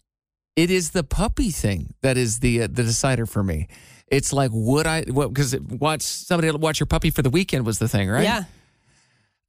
It 0.56 0.70
is 0.70 0.92
the 0.92 1.04
puppy 1.04 1.50
thing 1.50 1.92
that 2.00 2.16
is 2.16 2.38
the 2.38 2.62
uh, 2.62 2.68
the 2.68 2.84
decider 2.84 3.26
for 3.26 3.42
me. 3.42 3.68
It's 4.12 4.32
like 4.32 4.50
would 4.52 4.86
I 4.86 5.02
what 5.08 5.32
because 5.32 5.58
watch 5.58 6.02
somebody 6.02 6.50
watch 6.52 6.78
your 6.78 6.86
puppy 6.86 7.10
for 7.10 7.22
the 7.22 7.30
weekend 7.30 7.64
was 7.66 7.78
the 7.80 7.88
thing, 7.88 8.08
right? 8.10 8.22
Yeah. 8.24 8.44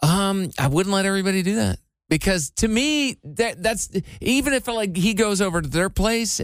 Um, 0.02 0.50
I 0.60 0.68
wouldn't 0.68 0.94
let 0.94 1.06
everybody 1.06 1.44
do 1.44 1.56
that 1.58 1.80
because 2.10 2.50
to 2.58 2.68
me 2.68 3.18
that 3.24 3.62
that's 3.62 3.90
even 4.22 4.54
if 4.54 4.68
like 4.68 4.96
he 4.96 5.14
goes 5.14 5.42
over 5.42 5.62
to 5.62 5.68
their 5.68 5.90
place, 5.90 6.42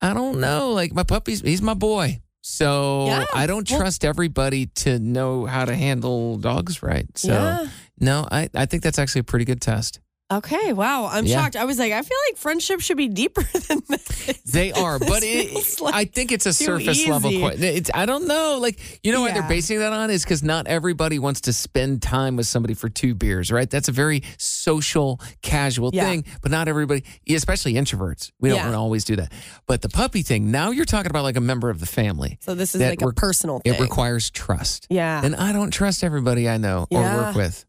I 0.00 0.14
don't 0.14 0.40
know. 0.40 0.70
Like 0.72 0.92
my 0.92 1.02
puppy's 1.02 1.40
he's 1.40 1.62
my 1.62 1.74
boy, 1.74 2.20
So 2.40 3.06
Yeah. 3.06 3.24
I 3.34 3.46
don't 3.46 3.68
Well- 3.70 3.80
trust 3.80 4.04
everybody 4.04 4.66
to 4.84 4.98
know 4.98 5.44
how 5.46 5.64
to 5.64 5.74
handle 5.74 6.36
dogs 6.38 6.82
right. 6.82 7.06
So 7.18 7.32
Yeah. 7.32 7.68
no, 8.00 8.26
I, 8.30 8.48
I 8.54 8.66
think 8.66 8.82
that's 8.82 8.98
actually 8.98 9.20
a 9.20 9.24
pretty 9.24 9.44
good 9.44 9.60
test. 9.60 10.00
Okay, 10.38 10.72
wow. 10.72 11.06
I'm 11.10 11.26
Yeah. 11.26 11.42
shocked. 11.42 11.56
I 11.56 11.64
was 11.64 11.78
like, 11.78 11.92
I 11.92 12.02
feel 12.02 12.16
like 12.28 12.36
friendship 12.38 12.80
should 12.80 12.96
be 12.96 13.08
deeper 13.08 13.42
than 13.68 13.82
this. 13.88 14.40
They 14.44 14.72
are, 14.72 14.98
but 14.98 15.22
it, 15.22 15.80
like 15.80 15.94
I 15.94 16.04
think 16.04 16.32
it's 16.32 16.46
a 16.46 16.52
surface 16.52 17.06
level. 17.06 17.30
easy. 17.30 17.40
que- 17.58 17.76
It's 17.76 17.90
I 17.94 18.06
don't 18.06 18.26
know, 18.26 18.58
like 18.60 18.78
you 19.02 19.12
know 19.12 19.20
why 19.22 19.32
they're 19.32 19.42
basing 19.48 19.78
that 19.80 19.92
on 19.92 20.10
is 20.10 20.24
because 20.24 20.42
not 20.42 20.66
everybody 20.66 21.18
wants 21.18 21.42
to 21.42 21.52
spend 21.52 22.02
time 22.02 22.36
with 22.36 22.46
somebody 22.46 22.74
for 22.74 22.88
two 22.88 23.14
beers, 23.14 23.52
right? 23.52 23.68
That's 23.68 23.88
a 23.88 23.92
very 23.92 24.22
social, 24.38 25.20
casual 25.42 25.90
Yeah. 25.92 26.04
thing, 26.08 26.24
but 26.42 26.50
not 26.50 26.68
everybody, 26.68 27.04
especially 27.28 27.74
introverts. 27.74 28.30
We 28.40 28.48
don't 28.50 28.58
Yeah. 28.58 28.74
always 28.74 29.04
do 29.04 29.16
that. 29.16 29.32
But 29.66 29.82
the 29.82 29.88
puppy 29.88 30.22
thing, 30.22 30.50
now 30.50 30.70
you're 30.70 30.84
talking 30.84 31.10
about 31.10 31.24
like 31.24 31.36
a 31.36 31.40
member 31.40 31.70
of 31.70 31.80
the 31.80 31.86
family. 31.86 32.38
So 32.40 32.54
this 32.54 32.74
is 32.74 32.80
like 32.80 33.02
a 33.02 33.06
re- 33.06 33.12
personal 33.14 33.60
thing. 33.60 33.74
It 33.74 33.80
requires 33.80 34.30
trust. 34.30 34.86
yeah. 34.90 35.20
And 35.24 35.34
I 35.36 35.52
don't 35.52 35.70
trust 35.70 36.02
everybody 36.04 36.48
I 36.48 36.56
know 36.58 36.86
or 36.90 37.02
work 37.02 37.34
with. 37.36 37.64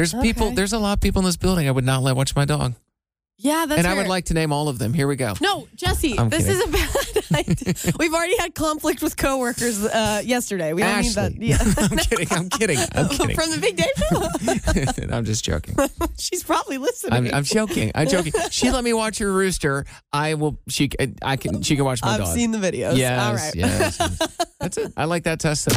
There's 0.00 0.14
people, 0.14 0.50
there's 0.52 0.72
a 0.72 0.78
lot 0.78 0.94
of 0.94 1.00
people 1.00 1.20
in 1.20 1.26
this 1.26 1.36
building 1.36 1.68
I 1.68 1.70
would 1.70 1.84
not 1.84 2.02
let 2.02 2.16
watch 2.16 2.34
my 2.34 2.46
dog. 2.46 2.74
yeah, 3.36 3.66
that's 3.66 3.78
and 3.78 3.86
I 3.86 3.94
would 3.94 4.06
like 4.08 4.24
to 4.26 4.34
name 4.34 4.50
all 4.50 4.68
of 4.68 4.78
them. 4.78 4.94
Here 4.94 5.06
we 5.06 5.16
go. 5.16 5.34
No, 5.42 5.68
Jesse, 5.76 6.18
I'm 6.18 6.30
this 6.30 6.46
kidding. 6.46 6.74
is 6.74 6.94
a. 6.96 6.99
We've 7.98 8.12
already 8.14 8.36
had 8.38 8.54
conflict 8.54 9.02
with 9.02 9.16
coworkers 9.16 9.84
uh, 9.84 10.22
yesterday. 10.24 10.72
We 10.72 10.82
don't 10.82 10.90
Ashley. 10.90 11.28
need 11.38 11.52
that. 11.52 11.68
Yeah. 11.78 11.84
I'm 11.90 11.98
kidding. 11.98 12.28
I'm 12.30 12.48
kidding. 12.48 12.78
I'm 12.94 13.08
kidding. 13.16 13.36
From 13.36 13.50
the 13.50 13.58
Big 13.60 13.76
Dave 13.76 15.06
Show. 15.08 15.14
I'm 15.14 15.24
just 15.24 15.44
joking. 15.44 15.76
She's 16.18 16.42
probably 16.42 16.78
listening. 16.78 17.28
I'm, 17.28 17.34
I'm 17.34 17.44
joking. 17.44 17.92
I'm 17.94 18.08
joking. 18.08 18.32
She 18.50 18.70
let 18.70 18.84
me 18.84 18.92
watch 18.92 19.18
her 19.18 19.32
rooster. 19.32 19.84
I 20.12 20.34
will. 20.34 20.58
She. 20.68 20.90
I 21.22 21.36
can. 21.36 21.62
She 21.62 21.76
can 21.76 21.84
watch 21.84 22.02
my 22.02 22.18
dog. 22.18 22.28
I've 22.28 22.34
seen 22.34 22.50
the 22.50 22.58
videos. 22.58 22.96
Yes. 22.96 23.22
All 23.22 23.34
right. 23.34 23.54
Yes. 23.54 23.96
That's 24.60 24.76
it. 24.76 24.92
I 24.96 25.04
like 25.04 25.24
that 25.24 25.40
test. 25.40 25.68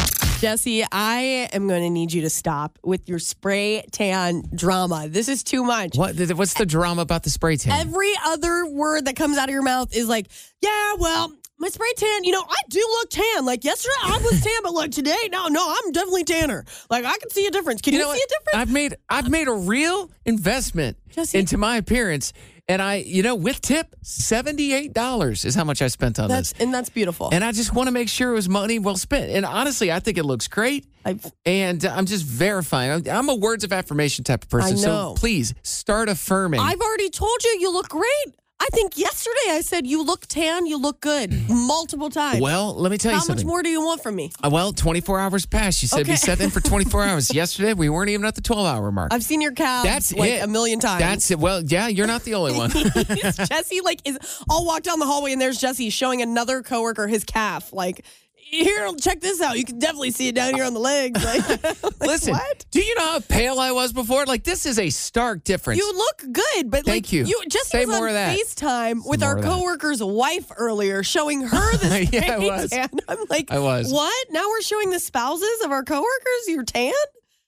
Jesse, 0.42 0.84
I 0.92 1.50
am 1.54 1.68
going 1.70 1.84
to 1.84 1.90
need 1.90 2.12
you 2.12 2.22
to 2.24 2.30
stop 2.30 2.78
with 2.84 3.08
your 3.08 3.20
spray 3.20 3.86
tan 3.92 4.44
drama. 4.54 5.08
This 5.08 5.30
is 5.30 5.44
too 5.44 5.64
much. 5.64 5.96
What? 5.98 6.16
What's 6.36 6.56
the 6.56 6.66
drama 6.66 7.02
about 7.02 7.24
the 7.24 7.30
spray 7.30 7.56
tan? 7.56 7.80
Every 7.80 8.12
other 8.26 8.66
word 8.66 9.06
that 9.06 9.16
comes 9.16 9.38
out 9.38 9.48
of 9.48 9.54
your 9.54 9.62
mouth 9.62 9.96
is 9.96 10.10
like, 10.10 10.28
yeah, 10.62 10.96
well, 10.98 11.32
my 11.60 11.70
spray 11.70 11.94
tan, 11.96 12.24
you 12.24 12.32
know, 12.32 12.44
I 12.48 12.62
do 12.70 12.80
look 12.80 13.10
tan. 13.10 13.46
Like 13.46 13.64
yesterday 13.64 13.94
I 14.04 14.18
was 14.18 14.42
tan, 14.42 14.60
but 14.64 14.74
like 14.74 14.92
today, 14.92 15.30
no, 15.32 15.48
no, 15.48 15.66
I'm 15.78 15.92
definitely 15.92 16.24
tanner. 16.26 16.66
Like 16.90 17.06
I 17.06 17.18
can 17.18 17.30
see 17.30 17.46
a 17.46 17.52
difference. 17.52 17.82
Can 17.82 17.94
you, 17.94 18.00
know 18.00 18.06
see 18.14 18.18
what? 18.18 18.18
a 18.18 18.28
difference? 18.28 18.62
I've 18.62 18.72
made. 18.74 18.96
I've 19.10 19.30
made 19.30 19.48
a 19.48 19.54
real 19.54 20.12
investment 20.26 20.98
Jesse. 21.10 21.38
into 21.38 21.58
my 21.58 21.78
appearance, 21.78 22.34
and 22.68 22.82
I, 22.82 22.96
you 22.96 23.24
know, 23.24 23.36
with 23.36 23.62
tip, 23.62 23.96
seventy 24.02 24.74
eight 24.74 24.94
dollars 24.94 25.46
is 25.46 25.56
how 25.56 25.64
much 25.64 25.82
I 25.82 25.88
spent 25.88 26.20
on 26.20 26.28
that's 26.28 26.54
this. 26.54 26.62
and 26.62 26.74
that's 26.74 26.90
beautiful. 26.90 27.30
And 27.32 27.44
I 27.44 27.52
just 27.52 27.74
want 27.74 27.88
to 27.88 27.92
make 27.92 28.10
sure 28.10 28.32
it 28.32 28.36
was 28.36 28.50
money 28.50 28.80
well 28.80 28.98
spent. 28.98 29.32
And 29.32 29.46
honestly, 29.46 29.92
I 29.92 30.00
think 30.00 30.18
it 30.18 30.24
looks 30.26 30.48
great. 30.48 30.86
I, 31.06 31.18
And 31.46 31.84
I'm 31.86 32.06
just 32.06 32.26
verifying. 32.26 32.92
I'm, 32.92 33.04
I'm 33.10 33.30
a 33.30 33.36
words 33.36 33.64
of 33.64 33.74
affirmation 33.74 34.24
type 34.24 34.44
of 34.44 34.50
person. 34.50 34.78
So 34.78 35.14
please 35.18 35.54
start 35.62 36.10
affirming. 36.10 36.62
I've 36.62 36.80
already 36.80 37.10
told 37.10 37.44
you 37.44 37.58
you 37.60 37.72
look 37.72 37.90
great. 37.90 38.34
I 38.64 38.68
think 38.72 38.98
yesterday 38.98 39.50
I 39.50 39.60
said 39.62 39.86
you 39.86 40.04
look 40.06 40.26
tan, 40.28 40.66
you 40.66 40.78
look 40.78 41.02
good 41.02 41.34
multiple 41.50 42.10
times. 42.10 42.40
well, 42.42 42.74
let 42.74 42.92
me 42.94 42.98
tell 42.98 43.12
you 43.12 43.18
How 43.18 43.26
much 43.26 43.44
more 43.44 43.62
do 43.62 43.68
you 43.68 43.84
want 43.84 44.02
from 44.02 44.16
me? 44.16 44.32
Uh, 44.42 44.50
Well, 44.52 44.72
24 44.72 45.20
hours 45.20 45.46
passed. 45.46 45.82
You 45.82 45.90
said 45.90 46.02
Okay. 46.02 46.16
set 46.16 46.40
in 46.40 46.50
for 46.50 46.62
24 46.70 47.04
hours. 47.04 47.34
Yesterday, 47.34 47.74
we 47.74 47.90
weren't 47.90 48.10
even 48.10 48.26
at 48.26 48.36
the 48.36 48.42
12 48.42 48.66
hour 48.66 48.90
mark. 48.90 49.12
I've 49.14 49.24
seen 49.24 49.42
your 49.42 49.52
calves 49.52 49.84
That's 49.90 50.14
like 50.14 50.30
it. 50.32 50.44
a 50.44 50.48
million 50.48 50.80
times. 50.80 51.00
That's 51.02 51.30
it. 51.32 51.40
Well, 51.40 51.62
yeah, 51.62 51.90
you're 51.90 52.08
not 52.08 52.24
the 52.24 52.36
only 52.36 52.54
one. 52.54 52.70
Jesse 53.50 53.82
like 53.82 54.00
is 54.06 54.18
I'll 54.50 54.66
walk 54.66 54.84
down 54.84 55.00
the 55.00 55.06
hallway 55.08 55.34
and 55.34 55.42
there's 55.42 55.60
Jesse 55.60 55.90
showing 55.90 56.22
another 56.22 56.62
coworker 56.64 57.08
his 57.08 57.26
calf. 57.26 57.74
Like, 57.74 58.06
here, 58.54 58.90
check 59.02 59.20
this 59.22 59.42
out. 59.42 59.58
You 59.58 59.66
can 59.66 59.80
definitely 59.80 60.12
see 60.12 60.28
it 60.28 60.36
down 60.36 60.54
here 60.54 60.64
on 60.64 60.74
the 60.74 60.80
legs. 60.80 61.24
Like, 61.24 61.50
like, 61.84 62.00
Listen, 62.02 62.34
what? 62.34 62.66
do 62.72 62.82
you 62.82 62.94
know 62.96 63.12
how 63.12 63.20
pale 63.22 63.60
I 63.60 63.72
was 63.72 63.94
before? 63.94 64.26
Like, 64.26 64.44
this 64.44 64.66
is 64.66 64.78
a 64.80 64.90
stark 64.90 65.44
difference. 65.44 65.80
You 65.80 65.94
look 65.94 66.24
good, 66.32 66.70
but 66.72 66.86
Thank 66.86 67.06
like 67.08 67.14
you. 67.14 67.26
you 67.26 67.42
Jesse 67.50 67.70
Say 67.70 67.86
was 67.86 67.96
more 67.96 68.04
on 68.08 68.10
of 68.10 68.14
that. 68.14 68.38
FaceTime 68.38 69.08
with 69.08 69.22
more 69.22 69.30
our 69.30 69.42
coworker's 69.42 70.04
wife 70.04 70.52
earlier, 70.56 71.04
showing 71.04 71.42
her 71.42 71.78
the 71.78 72.10
Yeah, 72.12 72.36
I 72.36 72.38
was. 72.40 72.70
Tan. 72.70 72.90
I'm 73.08 73.18
like, 73.30 73.52
I 73.52 73.60
was. 73.60 73.92
What? 73.92 74.28
Now 74.32 74.48
we're 74.48 74.62
showing 74.62 74.90
the 74.92 75.00
spouses 75.00 75.62
of 75.64 75.72
our 75.72 75.84
coworkers 75.84 76.48
your 76.48 76.64
tan? 76.64 76.94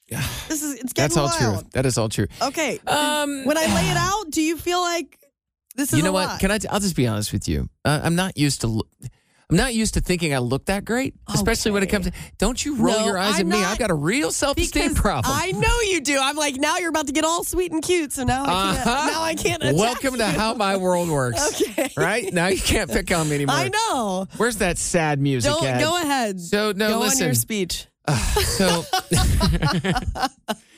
Yeah. 0.08 0.21
This 0.49 0.62
is 0.62 0.75
it's 0.75 0.93
getting 0.93 1.15
That's 1.15 1.17
all 1.17 1.27
wild. 1.47 1.62
true. 1.62 1.69
That 1.73 1.86
is 1.86 1.97
all 1.97 2.10
true. 2.10 2.27
Okay. 2.41 2.80
Um, 2.86 3.43
when 3.45 3.58
I 3.58 3.65
lay 3.73 3.89
it 3.89 3.97
out, 3.97 4.30
do 4.30 4.41
you 4.41 4.56
feel 4.58 4.80
like 4.82 5.17
this 5.75 5.91
is 5.91 5.97
you 5.97 6.03
know 6.06 6.12
what? 6.12 6.27
lot? 6.27 6.39
Can 6.39 6.51
I? 6.51 6.60
I'll 6.69 6.80
just 6.80 6.95
be 6.95 7.08
honest 7.08 7.34
with 7.34 7.47
you. 7.49 7.69
Uh, 7.84 7.99
I'm 8.03 8.15
not 8.15 8.38
used 8.38 8.62
to. 8.62 8.84
I'm 9.49 9.58
not 9.58 9.75
used 9.75 9.93
to 9.93 10.01
thinking 10.01 10.34
I 10.34 10.39
look 10.39 10.65
that 10.65 10.86
great, 10.86 11.13
especially 11.31 11.71
when 11.71 11.84
it 11.84 11.88
comes 11.88 12.08
to. 12.08 12.12
Don't 12.39 12.63
you 12.65 12.77
roll 12.77 12.99
No, 12.99 13.05
your 13.05 13.17
eyes 13.17 13.39
I'm 13.39 13.51
at 13.51 13.58
me? 13.60 13.63
I've 13.63 13.77
got 13.77 13.91
a 13.91 13.95
real 13.95 14.31
self-esteem 14.31 14.95
problem. 14.95 15.31
I 15.38 15.51
know 15.51 15.81
you 15.91 16.01
do. 16.01 16.17
I'm 16.19 16.36
like, 16.36 16.55
now 16.55 16.77
you're 16.77 16.89
about 16.89 17.05
to 17.08 17.13
get 17.13 17.25
all 17.25 17.43
sweet 17.43 17.71
and 17.71 17.84
cute, 17.84 18.12
so 18.12 18.23
now 18.23 18.43
I 18.43 18.73
can't. 18.73 18.88
Uh-huh. 18.88 19.08
Now 19.12 19.21
I 19.21 19.36
can't. 19.36 19.63
Welcome 19.75 20.17
to 20.17 20.25
how 20.25 20.55
my 20.55 20.77
world 20.77 21.10
works. 21.10 21.62
Okay. 21.62 21.91
Right 21.95 22.34
now 22.34 22.47
you 22.47 22.60
can't 22.60 22.89
pick 22.89 23.12
on 23.12 23.29
me 23.29 23.36
anymore. 23.36 23.55
I 23.55 23.67
know. 23.69 24.27
Where's 24.38 24.58
that 24.58 24.79
sad 24.79 25.19
music 25.21 25.51
Don't 25.51 25.79
go 25.79 25.95
ahead. 26.01 26.41
So 26.41 26.71
no, 26.71 26.89
go 26.89 26.99
listen. 27.01 27.23
on 27.23 27.27
your 27.27 27.36
speech. 27.36 27.88
So, 28.45 28.84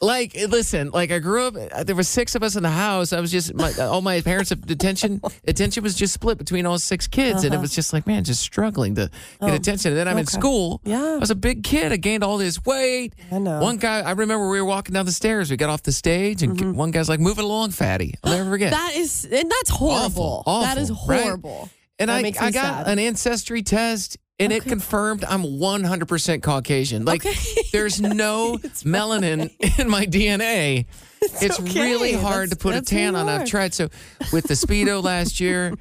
like, 0.00 0.34
listen, 0.48 0.90
like 0.92 1.10
I 1.10 1.18
grew 1.18 1.44
up. 1.46 1.54
uh, 1.56 1.84
There 1.84 1.94
were 1.94 2.02
six 2.02 2.34
of 2.34 2.42
us 2.42 2.56
in 2.56 2.62
the 2.62 2.70
house. 2.70 3.12
I 3.12 3.20
was 3.20 3.30
just 3.30 3.52
my, 3.54 3.72
all 3.80 4.00
my 4.00 4.20
parents' 4.30 4.50
attention 4.50 5.20
attention 5.46 5.82
was 5.82 5.94
just 5.94 6.14
split 6.14 6.38
between 6.38 6.64
all 6.66 6.78
six 6.78 7.06
kids, 7.06 7.44
and 7.44 7.54
it 7.54 7.60
was 7.60 7.74
just 7.74 7.92
like, 7.92 8.06
man, 8.06 8.24
just 8.24 8.40
struggling 8.42 8.94
to 8.94 9.10
get 9.40 9.54
attention. 9.54 9.90
And 9.92 9.98
then 9.98 10.08
I'm 10.08 10.16
in 10.16 10.24
Uh-huh. 10.26 10.38
Oh, 10.38 10.38
okay. 10.38 10.40
school. 10.40 10.80
Yeah. 10.84 11.14
I 11.14 11.16
was 11.18 11.30
a 11.30 11.34
big 11.34 11.62
kid. 11.64 11.92
I 11.92 11.96
gained 11.96 12.24
all 12.24 12.38
this 12.38 12.64
weight. 12.64 13.14
I 13.30 13.38
know. 13.38 13.60
One 13.60 13.76
guy, 13.76 14.00
I 14.00 14.12
remember 14.12 14.48
we 14.50 14.58
were 14.60 14.66
walking 14.66 14.94
down 14.94 15.04
the 15.06 15.12
stairs. 15.12 15.50
We 15.50 15.56
got 15.56 15.68
off 15.70 15.82
the 15.82 15.92
stage, 15.92 16.42
and 16.42 16.74
one 16.76 16.90
guy's 16.92 17.08
like, 17.08 17.20
"Move 17.20 17.38
it 17.38 17.44
along, 17.44 17.72
fatty." 17.72 18.14
I'll 18.24 18.32
never 18.36 18.50
forget. 18.54 18.72
Mm-hmm. 18.72 18.86
That 18.86 18.96
is, 18.96 19.24
and 19.30 19.50
that's 19.50 19.70
horrible. 19.70 20.42
Awful, 20.46 20.60
that 20.62 20.78
is 20.78 20.90
awful, 20.90 21.06
right? 21.08 21.22
horrible. 21.24 21.68
And 21.98 22.08
That 22.08 22.24
I, 22.24 22.28
I 22.46 22.50
got 22.50 22.52
sad. 22.86 22.88
an 22.88 22.98
ancestry 22.98 23.62
test, 23.62 24.16
and 24.40 24.52
it 24.52 24.64
confirmed 24.64 25.24
I'm 25.24 25.42
100% 25.44 26.42
Caucasian. 26.42 27.04
Like, 27.04 27.24
Okay. 27.24 27.62
there's 27.72 28.00
no 28.00 28.56
melanin 28.84 29.50
in 29.78 29.88
my 29.88 30.06
DNA. 30.06 30.86
It's, 31.42 31.60
okay. 31.60 31.82
really 31.82 32.14
hard 32.14 32.48
That's- 32.48 32.50
to 32.50 32.56
put 32.56 32.74
a 32.74 32.80
tan 32.80 33.14
on. 33.14 33.28
I've 33.28 33.46
tried. 33.46 33.74
So, 33.74 33.90
with 34.32 34.46
the 34.48 34.54
Speedo 34.54 35.02
last 35.04 35.38
year, 35.38 35.74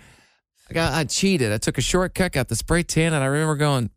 I 0.70 0.74
got 0.74 0.94
I 0.94 1.06
cheated. 1.06 1.54
I 1.54 1.58
took 1.58 1.78
a 1.78 1.82
shortcut, 1.82 2.34
got 2.34 2.50
the 2.50 2.58
spray 2.58 2.84
tan, 2.84 3.14
and 3.14 3.24
I 3.24 3.28
remember 3.28 3.56
going, 3.56 3.90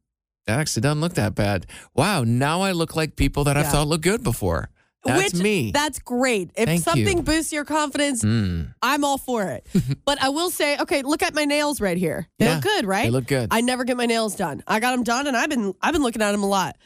that 0.46 0.60
actually 0.60 0.82
doesn't 0.82 1.00
look 1.00 1.14
that 1.14 1.34
bad. 1.34 1.66
Wow, 1.96 2.22
now 2.22 2.60
I 2.62 2.70
look 2.70 2.94
like 2.94 3.16
people 3.16 3.42
that 3.44 3.56
I 3.56 3.64
thought 3.64 3.88
looked 3.88 4.04
good 4.04 4.22
before. 4.22 4.70
That's 5.04 5.32
Which, 5.34 5.42
me. 5.42 5.72
That's 5.72 5.98
great. 5.98 6.50
If 6.54 6.66
Thank 6.66 6.78
you. 6.78 6.82
something 6.84 7.22
boosts 7.22 7.52
your 7.52 7.64
confidence, 7.64 8.22
Mm. 8.22 8.72
I'm 8.82 9.04
all 9.04 9.18
for 9.18 9.42
it. 9.44 9.66
but 10.04 10.22
I 10.22 10.28
will 10.28 10.50
say, 10.50 10.78
okay, 10.78 11.02
look 11.02 11.22
at 11.22 11.34
my 11.34 11.44
nails 11.44 11.80
right 11.80 11.96
here. 11.96 12.28
They 12.38 12.44
Yeah, 12.46 12.54
look 12.54 12.62
good, 12.62 12.86
right? 12.86 13.02
they 13.04 13.10
look 13.10 13.26
good. 13.26 13.48
I 13.50 13.62
never 13.62 13.82
get 13.84 13.96
my 13.96 14.06
nails 14.06 14.36
done. 14.36 14.62
I 14.66 14.78
got 14.78 14.92
them 14.92 15.02
done, 15.02 15.26
and 15.26 15.36
I've 15.36 15.50
been 15.50 15.74
I've 15.82 15.92
been 15.92 16.02
looking 16.02 16.22
at 16.22 16.30
them 16.32 16.42
a 16.44 16.48
lot. 16.48 16.76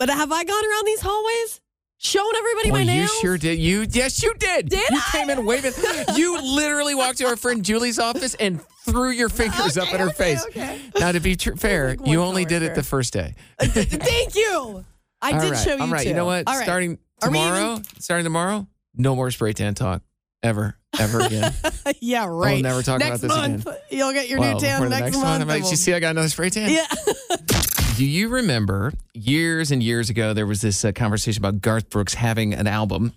But 0.00 0.10
have 0.10 0.32
I 0.32 0.42
gone 0.42 0.64
around 0.64 0.86
these 0.86 1.00
hallways 1.00 1.60
showing 1.98 2.32
everybody 2.36 2.72
my 2.72 2.82
nails. 2.84 3.08
you 3.14 3.20
sure 3.20 3.38
did. 3.38 3.58
You 3.60 3.86
yes, 3.88 4.20
you 4.22 4.34
did. 4.34 4.68
Did 4.68 4.90
you 4.90 4.98
I? 4.98 5.08
came 5.12 5.30
in 5.30 5.46
waving. 5.46 5.72
you 6.16 6.40
literally 6.42 6.94
walked 6.96 7.18
to 7.18 7.26
our 7.26 7.36
friend 7.36 7.64
Julie's 7.64 8.00
office 8.00 8.34
and 8.34 8.60
threw 8.84 9.10
your 9.10 9.28
fingers 9.28 9.78
up 9.78 9.84
Okay, 9.84 9.94
in 9.94 10.00
her 10.00 10.08
okay, 10.08 10.34
face. 10.34 10.44
okay. 10.46 10.80
Now, 10.98 11.12
to 11.12 11.20
be 11.20 11.36
tr- 11.36 11.54
fair, 11.54 11.90
like 11.96 12.06
you 12.06 12.20
only 12.20 12.44
did 12.44 12.62
it 12.62 12.74
the 12.74 12.82
first 12.82 13.12
day. 13.12 13.34
Thank 13.60 14.34
you. 14.34 14.84
I 15.22 15.32
All 15.32 15.40
did 15.40 15.52
right, 15.52 15.64
show 15.64 15.74
you 15.76 15.80
All 15.82 15.88
right, 15.88 16.02
too. 16.02 16.08
you 16.10 16.14
know 16.14 16.26
what? 16.26 16.46
All 16.46 16.54
right. 16.56 16.64
Starting 16.64 16.98
Are 17.22 17.30
we 17.30 17.38
tomorrow, 17.38 17.80
starting 17.98 18.24
tomorrow, 18.24 18.66
no 18.94 19.16
more 19.16 19.30
spray 19.30 19.52
tan 19.52 19.74
talk 19.74 20.02
ever, 20.42 20.76
ever 20.98 21.20
again. 21.20 21.52
yeah, 22.00 22.26
right. 22.28 22.54
We'll 22.54 22.62
never 22.62 22.82
talk 22.82 23.00
next 23.00 23.08
about 23.08 23.20
this 23.20 23.36
month, 23.36 23.66
again. 23.66 23.78
You'll 23.90 24.12
get 24.12 24.28
your 24.28 24.40
well, 24.40 24.54
new 24.54 24.60
tan 24.60 24.88
next, 24.88 25.00
next 25.00 25.16
month. 25.16 25.26
one, 25.26 25.42
I'm 25.42 25.48
like, 25.48 25.70
you 25.70 25.76
see, 25.76 25.94
I 25.94 26.00
got 26.00 26.10
another 26.10 26.28
spray 26.28 26.50
tan. 26.50 26.70
yeah. 26.70 26.86
Do 27.96 28.04
you 28.04 28.28
remember 28.28 28.92
years 29.14 29.70
and 29.70 29.82
years 29.82 30.10
ago 30.10 30.34
there 30.34 30.46
was 30.46 30.60
this 30.60 30.84
uh, 30.84 30.90
conversation 30.92 31.40
about 31.40 31.60
Garth 31.60 31.90
Brooks 31.90 32.14
having 32.14 32.52
an 32.52 32.66
album 32.66 33.12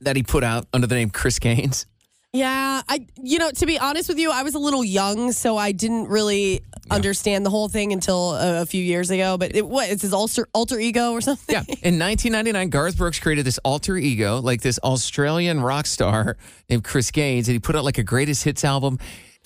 that 0.00 0.16
he 0.16 0.22
put 0.22 0.42
out 0.42 0.66
under 0.72 0.86
the 0.86 0.94
name 0.94 1.10
Chris 1.10 1.38
Gaines? 1.38 1.86
Yeah, 2.34 2.80
I 2.88 3.06
you 3.22 3.38
know 3.38 3.50
to 3.50 3.66
be 3.66 3.78
honest 3.78 4.08
with 4.08 4.18
you, 4.18 4.30
I 4.30 4.42
was 4.42 4.54
a 4.54 4.58
little 4.58 4.82
young, 4.82 5.32
so 5.32 5.58
I 5.58 5.72
didn't 5.72 6.08
really 6.08 6.62
understand 6.90 7.44
the 7.44 7.50
whole 7.50 7.68
thing 7.68 7.92
until 7.92 8.32
a, 8.34 8.62
a 8.62 8.66
few 8.66 8.82
years 8.82 9.10
ago. 9.10 9.36
But 9.36 9.54
it, 9.54 9.66
what 9.66 9.90
it's 9.90 10.00
his 10.00 10.14
alter 10.14 10.48
alter 10.54 10.80
ego 10.80 11.12
or 11.12 11.20
something? 11.20 11.52
Yeah. 11.52 11.64
In 11.82 11.98
1999, 11.98 12.70
Garth 12.70 12.96
Brooks 12.96 13.18
created 13.18 13.44
this 13.44 13.58
alter 13.58 13.98
ego, 13.98 14.40
like 14.40 14.62
this 14.62 14.78
Australian 14.78 15.60
rock 15.60 15.84
star 15.84 16.38
named 16.70 16.84
Chris 16.84 17.10
Gaines, 17.10 17.48
and 17.48 17.52
he 17.52 17.58
put 17.58 17.76
out 17.76 17.84
like 17.84 17.98
a 17.98 18.02
greatest 18.02 18.44
hits 18.44 18.64
album. 18.64 18.98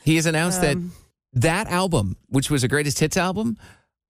He 0.05 0.15
has 0.15 0.27
announced 0.27 0.61
that 0.61 0.77
um. 0.77 0.93
that 1.33 1.67
album, 1.67 2.17
which 2.29 2.53
was 2.53 2.63
a 2.63 2.69
greatest 2.69 3.01
hits 3.01 3.17
album, 3.17 3.57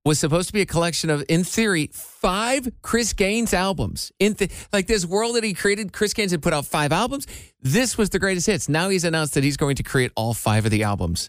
was 0.07 0.19
supposed 0.19 0.47
to 0.49 0.53
be 0.53 0.61
a 0.62 0.66
collection 0.66 1.11
of, 1.11 1.23
in 1.29 1.42
theory, 1.45 1.90
five 1.92 2.69
Chris 2.81 3.12
Gaines 3.12 3.53
albums. 3.53 4.12
In 4.21 4.35
th- 4.35 4.51
like 4.73 4.87
this 4.87 5.05
world 5.05 5.35
that 5.37 5.45
he 5.45 5.53
created, 5.53 5.92
Chris 5.92 6.14
Gaines 6.14 6.31
had 6.31 6.40
put 6.42 6.53
out 6.55 6.64
five 6.64 6.92
albums. 6.92 7.27
This 7.61 7.99
was 7.99 8.11
the 8.11 8.19
greatest 8.21 8.47
hits. 8.47 8.69
Now 8.69 8.88
he's 8.88 9.05
announced 9.05 9.35
that 9.35 9.42
he's 9.45 9.57
going 9.57 9.77
to 9.77 9.83
create 9.83 10.12
all 10.16 10.33
five 10.33 10.64
of 10.64 10.71
the 10.71 10.85
albums 10.85 11.29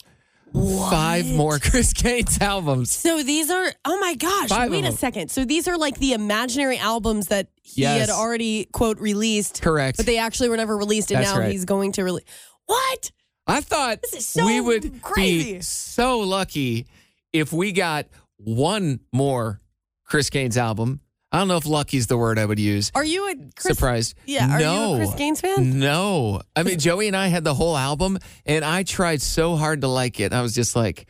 Five 0.53 1.27
more 1.27 1.59
Chris 1.69 1.91
Gaines 1.91 2.39
albums. 2.39 2.89
So 2.91 3.21
these 3.21 3.49
are 3.49 3.69
oh 3.83 3.99
my 3.99 4.15
gosh! 4.15 4.47
Five 4.49 4.71
wait 4.71 4.85
a 4.85 4.93
second. 4.93 5.29
So 5.29 5.43
these 5.43 5.67
are 5.67 5.77
like 5.77 5.97
the 5.99 6.13
imaginary 6.13 6.77
albums 6.77 7.27
that 7.27 7.47
he 7.63 7.81
Yes. 7.81 7.99
had 8.07 8.09
already 8.09 8.65
quote 8.71 8.97
released, 8.99 9.61
Correct. 9.61 9.97
but 9.97 10.05
they 10.05 10.17
actually 10.17 10.47
were 10.49 10.55
never 10.57 10.77
released, 10.77 11.11
and 11.11 11.19
That's 11.21 11.33
now 11.33 11.39
right. 11.41 11.51
he's 11.51 11.65
going 11.65 11.91
to 11.93 12.03
release. 12.03 12.23
What? 12.65 13.11
I 13.45 13.59
thought 13.59 13.99
This 14.01 14.13
is 14.13 14.25
so 14.27 14.45
we 14.45 14.61
would 14.61 15.01
crazy. 15.01 15.55
be 15.55 15.61
so 15.61 16.19
lucky 16.19 16.87
if 17.33 17.51
we 17.51 17.73
got 17.73 18.07
one 18.37 18.99
more 19.13 19.61
Chris 20.05 20.29
Gaines 20.29 20.57
album. 20.57 21.01
I 21.31 21.39
don't 21.39 21.49
know 21.49 21.57
if 21.57 21.65
lucky's 21.65 22.07
the 22.07 22.17
word 22.17 22.39
I 22.39 22.45
would 22.45 22.59
use. 22.59 22.89
Are 22.95 23.03
you 23.03 23.29
a 23.29 23.35
Chris? 23.57 23.75
Surprised. 23.77 24.15
Yeah. 24.25 24.55
Are 24.55 24.59
no. 24.59 24.89
you 24.89 24.93
a 24.93 24.97
Chris 25.05 25.15
Gaines 25.15 25.41
fan? 25.41 25.77
No. 25.79 26.41
I 26.55 26.63
mean, 26.63 26.79
Joey 26.79 27.07
and 27.07 27.17
I 27.17 27.27
had 27.27 27.43
the 27.43 27.53
whole 27.53 27.75
album, 27.75 28.17
and 28.45 28.63
I 28.63 28.83
tried 28.83 29.21
so 29.21 29.57
hard 29.57 29.81
to 29.81 29.87
like 29.87 30.19
it. 30.21 30.31
I 30.31 30.41
was 30.41 30.55
just 30.55 30.75
like, 30.75 31.09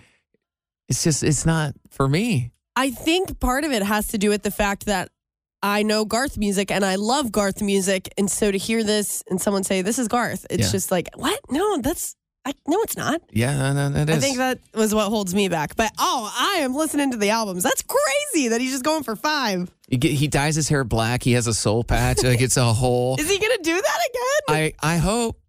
it's 0.89 1.03
just, 1.03 1.21
it's 1.23 1.45
not 1.45 1.73
for 1.91 2.07
me. 2.07 2.51
I 2.75 2.89
think 2.89 3.39
part 3.39 3.63
of 3.63 3.71
it 3.71 3.83
has 3.83 4.07
to 4.09 4.17
do 4.17 4.29
with 4.29 4.41
the 4.41 4.51
fact 4.51 4.85
that 4.87 5.09
I 5.61 5.83
know 5.83 6.05
Garth 6.05 6.37
music 6.37 6.71
and 6.71 6.83
I 6.85 6.95
love 6.95 7.31
Garth 7.31 7.61
music, 7.61 8.09
and 8.17 8.29
so 8.29 8.51
to 8.51 8.57
hear 8.57 8.83
this 8.83 9.23
and 9.29 9.39
someone 9.41 9.63
say 9.63 9.81
this 9.83 9.99
is 9.99 10.07
Garth, 10.07 10.45
it's 10.49 10.65
Yeah. 10.67 10.71
just 10.71 10.91
like 10.91 11.09
what? 11.15 11.39
No, 11.49 11.77
that's 11.79 12.15
I, 12.47 12.53
no, 12.65 12.81
it's 12.81 12.95
not. 12.95 13.21
Yeah, 13.31 13.73
no, 13.73 13.89
no, 13.89 13.99
it 14.01 14.09
is. 14.09 14.15
I 14.15 14.19
think 14.19 14.37
that 14.37 14.59
was 14.73 14.95
what 14.95 15.09
holds 15.09 15.35
me 15.35 15.49
back. 15.49 15.75
But 15.75 15.91
oh, 15.99 16.33
I 16.39 16.59
am 16.59 16.73
listening 16.73 17.11
to 17.11 17.17
the 17.17 17.29
albums. 17.31 17.61
That's 17.63 17.83
crazy 17.83 18.47
that 18.49 18.61
he's 18.61 18.71
just 18.71 18.85
going 18.85 19.03
for 19.03 19.15
five. 19.17 19.69
He, 19.89 19.97
get- 19.97 20.13
he 20.13 20.27
dyes 20.29 20.55
his 20.55 20.69
hair 20.69 20.83
black. 20.85 21.23
He 21.23 21.33
has 21.33 21.47
a 21.47 21.53
soul 21.53 21.83
patch. 21.83 22.23
Like 22.23 22.39
it's 22.41 22.55
a 22.57 22.71
whole. 22.73 23.17
Is 23.19 23.29
he 23.29 23.37
gonna 23.37 23.57
do 23.61 23.73
that 23.81 23.99
again? 24.09 24.73
I 24.81 24.93
I 24.93 24.97
hope. 24.97 25.39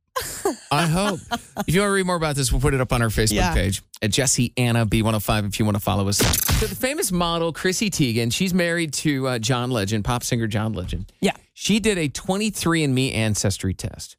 I 0.72 0.86
hope. 0.86 1.20
If 1.68 1.72
you 1.74 1.80
want 1.80 1.90
to 1.90 1.92
read 1.92 2.06
more 2.06 2.16
about 2.16 2.34
this, 2.34 2.50
we'll 2.50 2.60
put 2.60 2.74
it 2.74 2.80
up 2.80 2.92
on 2.92 3.00
our 3.02 3.08
Facebook 3.08 3.34
Yeah. 3.34 3.54
page 3.54 3.82
at 4.02 4.10
Jesse 4.10 4.52
Anna 4.56 4.84
B105 4.84 5.46
if 5.46 5.60
you 5.60 5.64
want 5.64 5.76
to 5.76 5.80
follow 5.80 6.08
us. 6.08 6.16
So 6.18 6.66
the 6.66 6.74
famous 6.74 7.12
model 7.12 7.52
Chrissy 7.52 7.88
Teigen, 7.88 8.32
she's 8.32 8.52
married 8.52 8.92
to 8.94 9.28
uh, 9.28 9.38
John 9.38 9.70
Legend, 9.70 10.04
pop 10.04 10.24
singer 10.24 10.48
John 10.48 10.72
Legend. 10.72 11.12
Yeah. 11.20 11.32
She 11.54 11.78
did 11.78 11.98
a 11.98 12.08
23andMe 12.08 13.14
ancestry 13.14 13.74
test, 13.74 14.16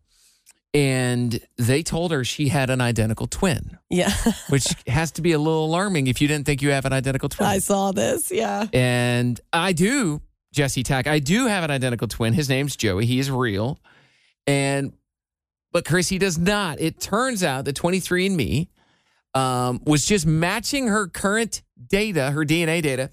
and 0.73 1.39
they 1.58 1.82
told 1.82 2.12
her 2.12 2.23
she 2.23 2.49
had 2.49 2.69
an 2.69 2.82
identical 2.82 3.27
twin, 3.27 3.77
Yeah, 3.89 4.13
which 4.49 4.67
has 4.88 5.12
to 5.13 5.21
be 5.21 5.32
a 5.32 5.39
little 5.39 5.65
alarming 5.65 6.08
if 6.08 6.21
you 6.21 6.27
didn't 6.27 6.45
think 6.45 6.62
you 6.62 6.69
have 6.69 6.86
an 6.86 6.93
identical 6.93 7.29
twin. 7.29 7.47
I 7.47 7.60
saw 7.60 7.91
this. 7.91 8.32
Yeah. 8.32 8.67
And 8.71 9.39
I 9.51 9.73
do, 9.73 10.21
Jesse 10.53 10.84
Tack, 10.84 11.08
I 11.08 11.19
do 11.19 11.47
have 11.47 11.63
an 11.63 11.71
identical 11.71 12.08
twin. 12.08 12.34
His 12.34 12.49
name's 12.49 12.75
Joey. 12.75 13.05
He 13.05 13.19
is 13.19 13.32
real. 13.32 13.79
And 14.45 14.93
but 15.71 15.86
Chrissy 15.86 16.17
does 16.17 16.38
not. 16.38 16.79
It 16.79 16.99
turns 16.99 17.43
out 17.43 17.65
that 17.65 17.75
23andMe 17.75 18.67
um, 19.36 19.82
was 19.86 20.05
just 20.05 20.25
matching 20.25 20.88
her 20.88 21.08
current 21.08 21.62
data, 21.88 22.32
her 22.32 22.43
DNA 22.43 22.82
data, 22.82 23.12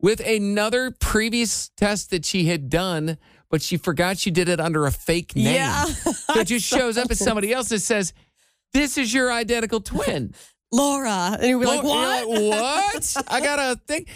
with 0.00 0.20
another 0.20 0.90
previous 0.90 1.70
test 1.76 2.10
that 2.10 2.24
she 2.26 2.44
had 2.44 2.68
done, 2.68 3.16
but 3.54 3.62
she 3.62 3.76
forgot 3.76 4.18
she 4.18 4.32
did 4.32 4.48
it 4.48 4.58
under 4.58 4.84
a 4.84 4.90
fake 4.90 5.36
name. 5.36 5.54
Yeah. 5.54 5.84
So 6.34 6.40
it 6.40 6.46
just 6.48 6.66
shows 6.66 6.98
up 6.98 7.08
as 7.12 7.20
somebody 7.20 7.52
else 7.52 7.68
that 7.68 7.78
says, 7.78 8.12
This 8.72 8.98
is 8.98 9.14
your 9.14 9.32
identical 9.32 9.80
twin. 9.80 10.34
Laura, 10.72 11.36
and 11.38 11.44
he'd 11.44 11.54
be 11.54 11.64
like, 11.64 11.84
"What?" 11.84 12.28
like, 12.28 12.50
what? 12.50 13.16
I 13.28 13.40
got 13.40 13.56
to 13.56 13.80
think. 13.86 14.08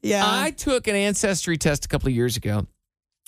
Yeah. 0.00 0.24
I 0.24 0.52
took 0.52 0.86
an 0.86 0.94
ancestry 0.94 1.58
test 1.58 1.84
a 1.84 1.88
couple 1.88 2.08
of 2.08 2.14
years 2.14 2.38
ago. 2.38 2.66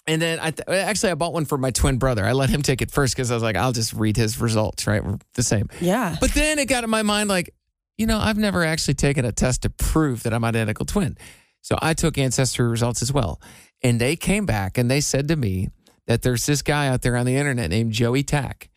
And 0.07 0.23
then 0.23 0.41
I 0.41 0.53
th- 0.53 0.67
actually 0.67 1.11
I 1.11 1.15
bought 1.17 1.35
one 1.35 1.45
for 1.45 1.59
my 1.59 1.73
twin 1.73 1.99
brother. 1.99 2.25
I 2.25 2.33
let 2.33 2.49
him 2.49 2.63
take 2.63 2.81
it 2.81 2.91
first 2.91 3.15
because 3.15 3.31
I 3.31 3.35
was 3.35 3.43
like, 3.43 3.57
I'll 3.57 3.73
just 3.73 3.93
read 3.93 4.17
his 4.17 4.41
results, 4.41 4.87
right? 4.87 5.05
We're 5.05 5.19
the 5.35 5.43
same. 5.43 5.69
yeah. 5.79 6.17
But 6.19 6.33
then 6.33 6.59
it 6.59 6.69
got 6.69 6.85
in 6.85 6.89
my 6.89 7.03
mind 7.03 7.29
like, 7.29 7.55
you 7.99 8.07
know, 8.07 8.19
I've 8.19 8.39
never 8.39 8.65
actually 8.65 8.95
taken 8.95 9.27
a 9.27 9.33
test 9.33 9.61
to 9.63 9.69
prove 9.71 10.23
that 10.23 10.33
I'm 10.33 10.43
identical 10.43 10.87
twin. 10.87 11.19
So 11.61 11.79
I 11.83 11.93
took 11.93 12.17
ancestry 12.17 12.67
results 12.67 13.03
as 13.03 13.13
well. 13.13 13.39
And 13.83 14.01
they 14.01 14.17
came 14.17 14.47
back 14.47 14.77
and 14.79 14.91
they 14.91 15.01
said 15.01 15.29
to 15.29 15.37
me 15.37 15.69
that 16.07 16.23
there's 16.23 16.47
this 16.47 16.63
guy 16.63 16.89
out 16.89 17.03
there 17.03 17.17
on 17.17 17.27
the 17.27 17.37
internet 17.37 17.71
named 17.71 17.93
Joey 17.93 18.23
Tack 18.23 18.69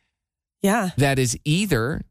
Yeah. 0.62 0.92
that 0.98 1.20
is 1.20 1.38
either 1.46 2.02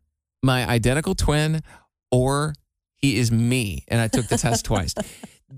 my 0.43 0.69
identical 0.69 1.15
twin 1.15 1.63
or 2.11 2.55
he 2.97 3.17
is 3.17 3.31
me. 3.33 3.85
And 3.89 4.01
I 4.01 4.09
took 4.09 4.27
the 4.27 4.37
test 4.39 4.65
twice. 4.71 4.95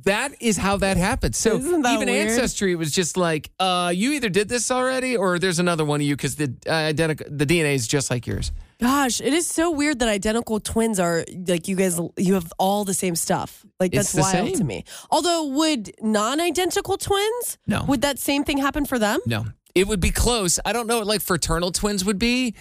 That 0.04 0.32
is 0.40 0.56
how 0.56 0.76
that 0.78 0.96
happened. 0.96 1.34
So 1.36 1.56
even 1.56 1.82
weird? 1.82 2.08
ancestry 2.08 2.74
was 2.74 2.90
just 2.92 3.16
like, 3.16 3.50
uh, 3.60 3.92
you 3.94 4.12
either 4.12 4.28
did 4.28 4.48
this 4.48 4.70
already 4.70 5.16
or 5.16 5.38
there's 5.38 5.58
another 5.60 5.84
one 5.84 6.00
of 6.00 6.06
you 6.06 6.16
because 6.16 6.34
the 6.36 6.52
uh, 6.66 6.72
identical 6.72 7.26
the 7.30 7.46
DNA 7.46 7.74
is 7.74 7.86
just 7.86 8.10
like 8.10 8.26
yours. 8.26 8.50
Gosh, 8.84 9.20
it 9.20 9.32
is 9.32 9.46
so 9.46 9.70
weird 9.70 9.98
that 10.00 10.08
identical 10.08 10.60
twins 10.60 11.00
are 11.00 11.24
like 11.48 11.68
you 11.68 11.76
guys. 11.76 11.98
You 12.18 12.34
have 12.34 12.52
all 12.58 12.84
the 12.84 12.92
same 12.94 13.16
stuff. 13.16 13.64
Like 13.80 13.94
It's 13.94 14.12
that's 14.12 14.30
the 14.30 14.38
wild 14.38 14.48
same. 14.48 14.58
to 14.58 14.64
me. 14.64 14.84
Although, 15.10 15.46
would 15.46 15.90
non-identical 16.02 16.98
twins? 16.98 17.58
No. 17.66 17.84
Would 17.88 18.02
that 18.02 18.18
same 18.18 18.44
thing 18.44 18.58
happen 18.58 18.84
for 18.84 18.98
them? 18.98 19.20
No, 19.26 19.46
it 19.74 19.86
would 19.88 20.00
be 20.00 20.10
close. 20.10 20.58
I 20.66 20.72
don't 20.74 20.86
know 20.86 20.98
what 20.98 21.06
like 21.06 21.22
fraternal 21.22 21.72
twins 21.72 22.04
would 22.04 22.18
be. 22.18 22.54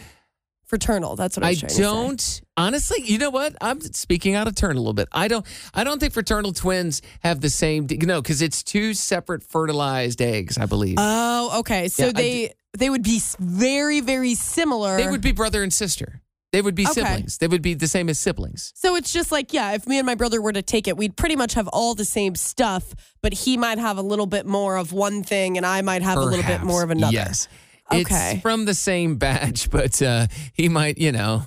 Fraternal. 0.74 1.16
That's 1.16 1.38
what 1.38 1.44
I 1.44 1.48
I 1.48 1.50
was 1.52 1.60
trying 1.60 1.70
to 1.70 1.76
say. 1.76 1.82
don't 1.84 2.42
honestly. 2.58 3.04
You 3.04 3.20
know 3.20 3.30
what? 3.30 3.56
I'm 3.62 3.80
speaking 3.82 4.34
out 4.34 4.48
of 4.48 4.56
turn 4.56 4.76
a 4.76 4.80
little 4.80 4.94
bit. 4.94 5.08
I 5.12 5.28
don't. 5.28 5.46
I 5.74 5.84
don't 5.84 6.00
think 6.00 6.14
fraternal 6.14 6.52
twins 6.52 7.04
have 7.20 7.42
the 7.42 7.50
same. 7.52 7.86
You 7.92 8.08
know, 8.08 8.22
because 8.24 8.42
it's 8.42 8.64
two 8.64 8.96
separate 8.96 9.44
fertilized 9.44 10.20
eggs. 10.20 10.58
I 10.58 10.66
believe 10.66 10.96
Oh, 10.98 11.60
okay. 11.60 11.90
So 11.90 12.08
Yeah, 12.08 12.12
they 12.14 12.54
they 12.76 12.90
would 12.90 13.04
be 13.04 13.22
very 13.40 14.00
very 14.02 14.34
similar. 14.34 14.98
they 14.98 15.08
would 15.08 15.22
be 15.22 15.32
brother 15.32 15.62
and 15.62 15.72
sister. 15.72 16.22
They 16.52 16.62
would 16.64 16.74
be 16.76 16.84
Okay. 16.88 16.94
siblings. 17.02 17.38
They 17.38 17.48
would 17.48 17.62
be 17.62 17.76
the 17.76 17.88
same 17.88 18.10
as 18.10 18.20
siblings. 18.20 18.74
So 18.76 18.96
it's 18.96 19.12
just 19.14 19.32
like, 19.32 19.54
yeah, 19.54 19.74
if 19.74 19.86
me 19.88 19.98
and 20.00 20.06
my 20.08 20.16
brother 20.16 20.40
were 20.42 20.54
to 20.54 20.62
take 20.64 20.88
it, 20.88 20.96
we'd 20.98 21.16
pretty 21.16 21.36
much 21.36 21.54
have 21.56 21.68
all 21.68 21.94
the 21.96 22.06
same 22.06 22.36
stuff, 22.36 22.94
but 23.24 23.34
he 23.34 23.58
might 23.58 23.80
have 23.80 23.98
a 24.00 24.04
little 24.04 24.28
bit 24.28 24.46
more 24.48 24.78
of 24.78 24.92
one 24.94 25.24
thing 25.24 25.58
and 25.58 25.66
I 25.66 25.82
might 25.82 26.02
have 26.04 26.18
a 26.18 26.22
little 26.26 26.46
bit 26.46 26.62
more 26.64 26.84
of 26.84 26.90
another. 26.92 27.12
Yes. 27.14 27.48
Okay. 27.91 28.34
It's 28.34 28.41
from 28.41 28.65
the 28.65 28.74
same 28.74 29.15
batch, 29.15 29.69
but 29.72 30.02
uh, 30.02 30.28
he 30.54 30.69
might, 30.69 30.98
you 30.98 31.12
know, 31.12 31.43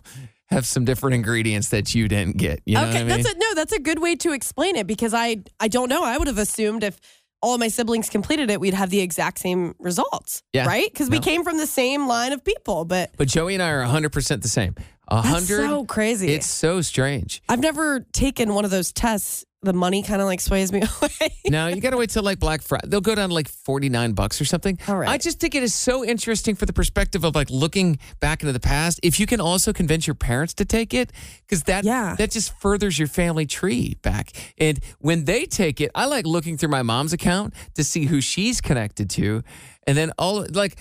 have 0.47 0.67
some 0.67 0.85
different 0.85 1.15
ingredients 1.15 1.69
that 1.71 1.95
you 1.95 2.09
didn't 2.09 2.37
get. 2.37 2.61
You 2.67 2.75
know 2.75 2.83
okay, 2.83 2.89
what 2.89 2.97
I 2.97 3.05
mean? 3.05 3.09
that's 3.09 3.35
a 3.35 3.39
no, 3.39 3.55
that's 3.55 3.73
a 3.73 3.81
good 3.81 4.01
way 4.01 4.17
to 4.17 4.33
explain 4.33 4.77
it 4.77 4.87
because 4.87 5.15
I 5.15 5.39
I 5.61 5.69
don't 5.69 5.89
know. 5.89 6.05
I 6.05 6.19
would 6.19 6.29
have 6.29 6.39
assumed 6.39 6.85
if 6.85 7.01
all 7.43 7.55
of 7.55 7.61
my 7.61 7.69
siblings 7.69 8.09
completed 8.09 8.51
it, 8.51 8.61
we'd 8.61 8.75
have 8.75 8.91
the 8.91 9.01
exact 9.01 9.39
same 9.39 9.75
results. 9.79 10.43
Yeah. 10.53 10.67
Right? 10.67 10.91
Because 10.91 11.11
we 11.11 11.21
came 11.21 11.45
from 11.45 11.59
the 11.59 11.67
same 11.67 12.09
line 12.09 12.33
of 12.33 12.45
people, 12.45 12.85
but 12.85 13.11
but 13.17 13.29
Joey 13.29 13.55
and 13.55 13.63
I 13.63 13.71
are 13.71 13.85
100% 13.85 14.43
the 14.43 14.49
same. 14.49 14.75
A 15.09 15.23
that's 15.23 15.29
hundred. 15.29 15.69
so 15.69 15.85
crazy. 15.85 16.29
It's 16.29 16.49
so 16.49 16.81
strange. 16.81 17.43
I've 17.49 17.61
never 17.61 18.01
taken 18.13 18.55
one 18.55 18.65
of 18.65 18.71
those 18.71 18.93
tests. 18.93 19.45
The 19.63 19.73
money 19.73 20.03
kind 20.03 20.21
of 20.21 20.27
like 20.27 20.41
sways 20.41 20.71
me 20.71 20.83
away. 21.03 21.33
No, 21.49 21.67
you 21.67 21.81
got 21.81 21.91
to 21.91 21.97
wait 21.97 22.11
till 22.11 22.23
like 22.23 22.39
Black 22.39 22.61
Friday. 22.63 22.87
They'll 22.89 23.01
go 23.01 23.15
down 23.15 23.31
to 23.31 23.35
like 23.35 23.49
49 23.49 24.13
bucks 24.13 24.41
or 24.41 24.45
something. 24.45 24.79
All 24.87 24.97
right. 24.99 25.09
I 25.09 25.17
just 25.19 25.41
think 25.41 25.55
it 25.55 25.63
is 25.63 25.75
so 25.75 26.05
interesting 26.05 26.55
for 26.55 26.67
the 26.67 26.73
perspective 26.75 27.25
of 27.25 27.35
like 27.35 27.49
looking 27.51 27.99
back 28.21 28.43
into 28.43 28.53
the 28.53 28.61
past. 28.61 29.01
If 29.03 29.19
you 29.19 29.27
can 29.27 29.41
also 29.41 29.73
convince 29.73 30.07
your 30.07 30.15
parents 30.15 30.53
to 30.55 30.65
take 30.67 30.93
it, 30.93 31.11
because 31.47 31.63
that, 31.65 31.85
Yeah. 31.85 32.15
that 32.19 32.31
just 32.31 32.53
furthers 32.61 32.99
your 32.99 33.09
family 33.09 33.47
tree 33.47 33.97
back. 34.03 34.33
And 34.59 34.79
when 34.99 35.25
they 35.25 35.47
take 35.47 35.81
it, 35.81 35.91
I 35.95 36.05
like 36.05 36.27
looking 36.27 36.59
through 36.59 36.69
my 36.71 36.83
mom's 36.83 37.15
account 37.15 37.55
to 37.75 37.83
see 37.83 38.05
who 38.05 38.21
she's 38.21 38.61
connected 38.61 39.09
to. 39.11 39.43
And 39.87 39.97
then 39.97 40.13
all 40.19 40.47
like, 40.53 40.77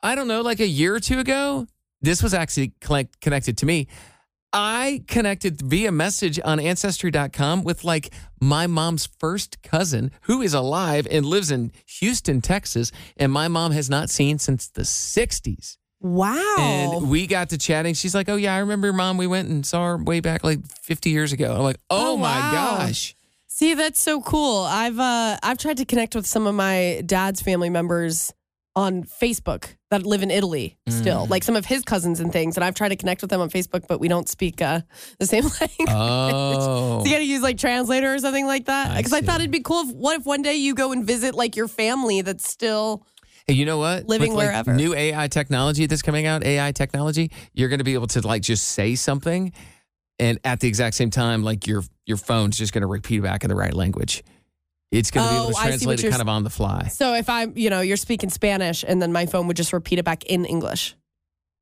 I 0.00 0.14
don't 0.14 0.28
know, 0.28 0.42
like 0.42 0.60
a 0.60 0.66
year 0.66 0.94
or 0.94 1.00
two 1.00 1.18
ago, 1.18 1.66
this 2.00 2.22
was 2.22 2.34
actually 2.34 2.72
connected 3.20 3.58
to 3.58 3.66
me. 3.66 3.88
I 4.52 5.02
connected 5.08 5.62
via 5.62 5.90
message 5.92 6.38
on 6.44 6.60
ancestry.com 6.60 7.64
with 7.64 7.84
like 7.84 8.12
my 8.40 8.66
mom's 8.66 9.06
first 9.18 9.62
cousin 9.62 10.10
who 10.22 10.42
is 10.42 10.52
alive 10.54 11.06
and 11.10 11.24
lives 11.24 11.50
in 11.50 11.72
Houston, 12.00 12.40
Texas, 12.40 12.92
and 13.16 13.32
my 13.32 13.48
mom 13.48 13.72
has 13.72 13.88
not 13.88 14.10
seen 14.10 14.38
since 14.38 14.68
the 14.68 14.82
60s. 14.82 15.78
wow. 16.00 16.56
And 16.58 17.08
we 17.10 17.26
got 17.26 17.48
to 17.50 17.58
chatting. 17.58 17.94
She's 17.94 18.14
like, 18.14 18.28
Oh, 18.28 18.36
yeah, 18.36 18.54
I 18.54 18.58
remember 18.58 18.88
your 18.88 18.94
mom. 18.94 19.16
We 19.16 19.26
went 19.26 19.48
and 19.48 19.64
saw 19.64 19.86
her 19.86 19.96
way 19.96 20.20
back 20.20 20.44
like 20.44 20.60
50 20.82 21.10
years 21.10 21.32
ago. 21.32 21.54
I'm 21.54 21.62
like, 21.62 21.78
Oh, 21.88 22.12
Oh, 22.12 22.16
my 22.16 22.38
wow. 22.38 22.52
gosh. 22.52 23.14
See, 23.46 23.74
that's 23.74 24.00
so 24.00 24.20
cool. 24.20 24.62
I've 24.64 24.98
uh 24.98 25.36
I've 25.42 25.58
tried 25.58 25.76
to 25.76 25.84
connect 25.84 26.14
with 26.14 26.26
some 26.26 26.46
of 26.46 26.54
my 26.54 27.02
dad's 27.06 27.40
family 27.40 27.70
members 27.70 28.32
on 28.74 29.04
Facebook 29.04 29.76
that 29.90 30.04
live 30.06 30.22
in 30.22 30.30
Italy 30.30 30.78
Mm. 30.88 30.92
still, 30.92 31.26
like 31.26 31.42
some 31.44 31.56
of 31.56 31.66
his 31.66 31.82
cousins 31.82 32.20
and 32.20 32.32
things. 32.32 32.56
And 32.56 32.64
I've 32.64 32.74
tried 32.74 32.88
to 32.88 32.96
connect 32.96 33.20
with 33.20 33.30
them 33.30 33.40
on 33.40 33.50
Facebook, 33.50 33.86
but 33.86 34.00
we 34.00 34.08
don't 34.08 34.28
speak 34.28 34.62
uh, 34.62 34.80
the 35.18 35.26
same 35.26 35.44
language. 35.60 35.88
Oh. 35.90 37.00
So 37.00 37.04
you 37.06 37.12
got 37.12 37.18
to 37.18 37.24
use 37.24 37.42
like 37.42 37.58
translator 37.58 38.12
or 38.14 38.18
something 38.18 38.46
like 38.46 38.66
that. 38.66 38.96
Because 38.96 39.12
I, 39.12 39.20
thought 39.20 39.40
it'd 39.40 39.50
be 39.50 39.60
cool 39.60 39.88
if 39.88 39.94
what 39.94 40.18
if 40.18 40.26
one 40.26 40.42
day 40.42 40.54
you 40.54 40.74
go 40.74 40.92
and 40.92 41.06
visit 41.06 41.34
like 41.34 41.54
your 41.56 41.68
family 41.68 42.22
that's 42.22 42.48
still 42.48 43.06
Hey, 43.46 43.54
you 43.54 43.66
know 43.66 43.78
what? 43.78 44.06
Living 44.06 44.30
With, 44.30 44.38
like, 44.38 44.46
wherever. 44.46 44.72
New 44.72 44.94
AI 44.94 45.26
technology 45.26 45.86
that's 45.86 46.02
coming 46.02 46.26
out, 46.26 46.44
AI 46.44 46.70
technology, 46.70 47.32
you're 47.52 47.68
going 47.68 47.80
to 47.80 47.84
be 47.84 47.94
able 47.94 48.06
to 48.08 48.20
like 48.26 48.40
just 48.40 48.68
say 48.68 48.94
something, 48.94 49.52
and 50.20 50.38
at 50.44 50.60
the 50.60 50.68
exact 50.68 50.94
same 50.94 51.10
time, 51.10 51.42
like 51.42 51.66
your 51.66 51.82
your 52.06 52.16
phone's 52.18 52.56
just 52.56 52.72
going 52.72 52.82
to 52.82 52.86
repeat 52.86 53.20
back 53.20 53.42
in 53.42 53.48
the 53.48 53.56
right 53.56 53.74
language. 53.74 54.22
It's 54.92 55.10
going 55.10 55.26
to 55.26 55.32
be 55.32 55.38
Oh, 55.38 55.42
able 55.44 55.52
to 55.52 55.56
I 55.58 55.62
see 55.62 55.64
what 55.64 55.68
translate 55.70 55.98
it 55.98 56.02
you're 56.04 56.10
kind 56.12 56.22
of 56.22 56.28
on 56.28 56.44
the 56.44 56.50
fly. 56.50 56.88
so 56.88 57.14
if 57.14 57.28
I'm 57.28 57.56
you 57.56 57.70
know 57.70 57.80
you're 57.80 57.96
speaking 57.96 58.30
Spanish 58.30 58.84
and 58.86 59.00
then 59.02 59.10
my 59.12 59.26
phone 59.26 59.46
would 59.48 59.56
just 59.56 59.72
repeat 59.72 59.98
it 59.98 60.04
back 60.04 60.22
in 60.24 60.44
English, 60.44 60.94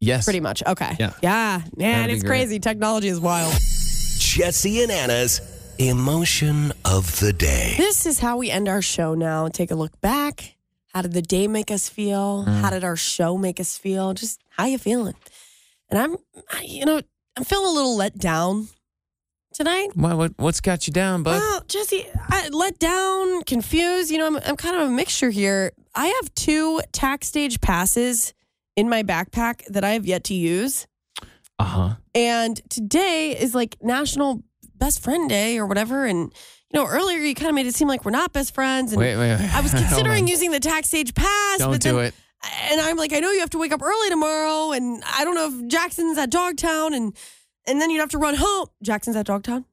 Yes. 0.01 0.25
pretty 0.25 0.41
much. 0.41 0.63
Okay. 0.67 0.97
Yeah. 0.99 1.13
Yeah, 1.23 1.63
man, 1.77 2.03
That'd 2.03 2.17
it's 2.17 2.25
crazy. 2.25 2.59
Technology 2.59 3.09
is 3.09 3.21
wild. 3.21 3.55
Jesse 4.19 4.83
and 4.83 4.91
Anna's 4.93 5.41
emotion 5.79 6.73
of 6.85 7.19
the 7.21 7.33
day. 7.33 7.75
This 7.79 8.05
is 8.07 8.19
how 8.19 8.37
we 8.37 8.51
end 8.51 8.69
our 8.69 8.83
show 8.83 9.15
now. 9.15 9.49
Take 9.49 9.71
a 9.71 9.75
look 9.75 9.99
back. 10.01 10.57
How 10.93 11.03
did 11.03 11.13
the 11.13 11.23
day 11.23 11.47
make 11.49 11.71
us 11.71 11.89
feel? 11.89 12.45
Mm. 12.47 12.61
How 12.61 12.71
did 12.71 12.83
our 12.85 12.97
show 12.97 13.39
make 13.39 13.61
us 13.61 13.79
feel? 13.79 14.13
Just 14.13 14.41
how 14.51 14.67
you 14.67 14.77
feeling? 14.79 15.15
And 15.89 15.99
I'm, 15.99 16.17
you 16.65 16.85
know, 16.85 17.01
I'm 17.37 17.45
feeling 17.45 17.67
a 17.67 17.71
little 17.71 17.97
let 17.97 18.19
down 18.19 18.69
tonight. 19.55 19.89
Why, 19.95 20.15
what, 20.15 20.33
what's 20.37 20.61
got 20.61 20.87
you 20.87 20.93
down, 20.93 21.23
bud? 21.23 21.39
Well, 21.39 21.65
Jesse, 21.69 22.07
I, 22.29 22.49
let 22.49 22.79
down, 22.79 23.43
confused. 23.43 24.11
You 24.11 24.19
know, 24.19 24.27
I'm, 24.27 24.37
I'm 24.37 24.57
kind 24.57 24.77
of 24.77 24.89
a 24.89 24.91
mixture 24.91 25.31
here. 25.31 25.73
I 25.95 26.07
have 26.07 26.35
two 26.35 26.81
tax 26.93 27.29
stage 27.29 27.61
passes 27.61 28.35
in 28.77 28.89
my 28.89 29.03
backpack 29.03 29.65
that 29.67 29.85
I 29.85 29.91
have 29.91 30.07
yet 30.07 30.25
to 30.25 30.35
use. 30.35 30.87
Uh 31.59 31.65
huh. 31.65 31.95
And 32.15 32.61
today 32.71 33.37
is 33.39 33.55
like 33.55 33.77
National 33.83 34.43
Best 34.77 35.03
Friend 35.03 35.29
Day 35.29 35.59
or 35.59 35.67
whatever. 35.67 36.07
And, 36.07 36.33
you 36.73 36.81
know, 36.81 36.87
earlier 36.87 37.19
you 37.19 37.35
kind 37.35 37.51
of 37.51 37.55
made 37.55 37.67
it 37.67 37.75
seem 37.75 37.89
like 37.89 38.05
we're 38.05 38.13
not 38.13 38.33
best 38.33 38.55
friends. 38.55 38.93
And 38.93 39.01
Wait, 39.01 39.17
wait, 39.17 39.37
wait. 39.37 39.55
I 39.55 39.61
was 39.61 39.73
considering 39.75 40.27
using 40.27 40.53
the 40.53 40.61
tax 40.61 40.89
stage 40.89 41.15
pass. 41.15 41.59
Don't 41.59 41.73
but 41.73 41.81
do 41.81 41.97
then, 41.97 42.07
it. 42.07 42.15
And 42.71 42.81
I'm 42.81 42.97
like, 42.97 43.13
I 43.13 43.21
know 43.21 43.31
you 43.31 43.41
have 43.41 43.51
to 43.51 43.59
wake 43.59 43.73
up 43.73 43.83
early 43.83 44.09
tomorrow. 44.09 44.73
And 44.73 45.03
I 45.05 45.25
don't 45.25 45.35
know 45.35 45.61
if 45.61 45.69
Jackson's 45.69 46.17
at 46.17 46.31
Dogtown. 46.31 46.95
And, 46.95 47.15
and 47.71 47.81
then 47.81 47.91
you'd 47.91 48.01
have 48.01 48.11
to 48.11 48.19
run 48.19 48.35
home. 48.37 48.67
Jackson's 48.83 49.17
at 49.17 49.27
Dogtown? 49.27 49.65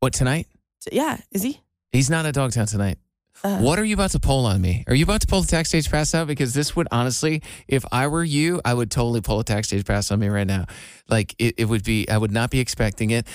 What, 0.00 0.12
tonight? 0.12 0.46
Yeah. 0.90 1.18
Is 1.32 1.42
he? 1.42 1.60
He's 1.92 2.08
not 2.10 2.26
at 2.26 2.34
Dogtown 2.34 2.66
tonight. 2.66 2.98
Uh, 3.44 3.58
what 3.58 3.78
are 3.78 3.84
you 3.84 3.94
about 3.94 4.10
to 4.10 4.18
pull 4.18 4.46
on 4.46 4.60
me? 4.60 4.82
Are 4.88 4.94
you 4.94 5.04
about 5.04 5.20
to 5.20 5.26
pull 5.28 5.42
the 5.42 5.46
tax 5.46 5.68
stage 5.68 5.88
pass 5.88 6.12
out? 6.12 6.26
Because 6.26 6.54
this 6.54 6.74
would 6.74 6.88
honestly, 6.90 7.40
if 7.68 7.84
I 7.92 8.08
were 8.08 8.24
you, 8.24 8.60
I 8.64 8.74
would 8.74 8.90
totally 8.90 9.20
pull 9.20 9.38
a 9.38 9.44
tax 9.44 9.68
stage 9.68 9.84
pass 9.86 10.10
on 10.10 10.18
me 10.18 10.28
right 10.28 10.46
now. 10.46 10.64
Like 11.08 11.36
it, 11.38 11.54
it 11.56 11.64
would 11.66 11.84
be, 11.84 12.08
I 12.08 12.18
would 12.18 12.32
not 12.32 12.50
be 12.50 12.58
expecting 12.58 13.10
it. 13.10 13.28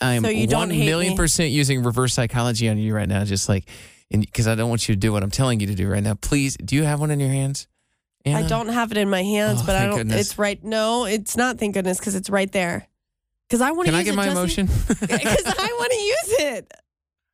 I, 0.00 0.14
am 0.14 0.22
So 0.22 0.32
one 0.56 0.68
million 0.68 1.14
me? 1.14 1.16
percent 1.16 1.50
using 1.50 1.82
reverse 1.82 2.14
psychology 2.14 2.68
on 2.68 2.78
you 2.78 2.94
right 2.94 3.08
now, 3.08 3.24
just 3.24 3.48
like, 3.48 3.68
because 4.10 4.46
I 4.46 4.54
don't 4.54 4.68
want 4.68 4.88
you 4.88 4.94
to 4.94 4.98
do 4.98 5.12
what 5.12 5.24
I'm 5.24 5.30
telling 5.30 5.58
you 5.58 5.66
to 5.66 5.74
do 5.74 5.88
right 5.88 6.02
now. 6.04 6.14
Please, 6.14 6.56
do 6.56 6.76
you 6.76 6.84
have 6.84 7.00
one 7.00 7.10
in 7.10 7.18
your 7.18 7.28
hands? 7.30 7.66
I 8.26 8.42
don't 8.42 8.68
have 8.68 8.92
it 8.92 8.98
in 8.98 9.08
my 9.10 9.22
hands, 9.22 9.60
Oh, 9.62 9.66
but 9.66 9.74
I 9.76 9.86
don't. 9.86 9.96
goodness. 9.96 10.20
It's 10.20 10.38
right. 10.38 10.62
No, 10.62 11.04
it's 11.06 11.36
not. 11.36 11.58
Thank 11.58 11.74
goodness, 11.74 11.98
because 11.98 12.14
it's 12.14 12.28
right 12.30 12.50
there. 12.52 12.86
Because 13.48 13.60
I 13.62 13.70
want 13.70 13.86
to. 13.86 13.92
Can 13.92 14.00
I 14.00 14.02
get 14.02 14.12
it, 14.12 14.16
my 14.16 14.24
Jesse. 14.26 14.38
emotion? 14.38 14.66
Because 15.00 15.44
I 15.46 15.76
want 15.78 15.92
to 15.92 15.98
use 15.98 16.54
it. 16.54 16.72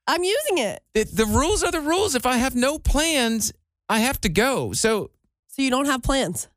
I'm 0.07 0.23
using 0.23 0.59
it. 0.59 0.83
It- 0.95 1.17
the 1.17 1.27
rules 1.27 1.65
are 1.65 1.73
the 1.73 1.81
rules. 1.81 2.15
If 2.15 2.25
I 2.27 2.37
have 2.37 2.55
no 2.55 2.79
plans, 2.79 3.53
I 3.89 3.99
have 4.01 4.21
to 4.23 4.29
go. 4.29 4.73
So 4.73 5.11
So 5.49 5.63
you 5.63 5.71
don't 5.71 5.87
have 5.87 6.03
plans. 6.03 6.49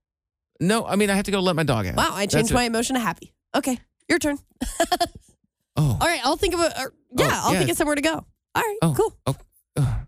no, 0.60 0.86
I 0.86 0.96
mean 0.96 1.10
I 1.10 1.16
have 1.16 1.26
to 1.26 1.32
go 1.32 1.40
let 1.40 1.56
my 1.56 1.64
dog 1.64 1.88
out. 1.88 1.96
Wow, 1.96 2.10
I 2.14 2.22
That's 2.26 2.34
changed 2.34 2.52
it. 2.52 2.56
my 2.56 2.64
emotion 2.66 2.96
to 2.96 3.00
happy. 3.00 3.34
Okay, 3.56 3.80
your 4.10 4.20
turn. 4.20 4.38
Oh. 5.80 5.96
All 6.02 6.08
right, 6.08 6.20
I'll 6.26 6.38
think 6.38 6.56
of 6.56 6.60
a. 6.60 6.82
Or, 6.82 6.94
yeah, 7.16 7.30
Oh, 7.32 7.42
I'll 7.46 7.54
yeah. 7.54 7.60
think 7.60 7.70
of 7.70 7.78
somewhere 7.78 7.96
to 7.96 8.02
go. 8.02 8.14
All 8.56 8.64
right, 8.64 8.78
Oh. 8.82 8.94
cool. 8.98 9.14
Oh. 9.28 9.36
Ugh. 9.78 10.08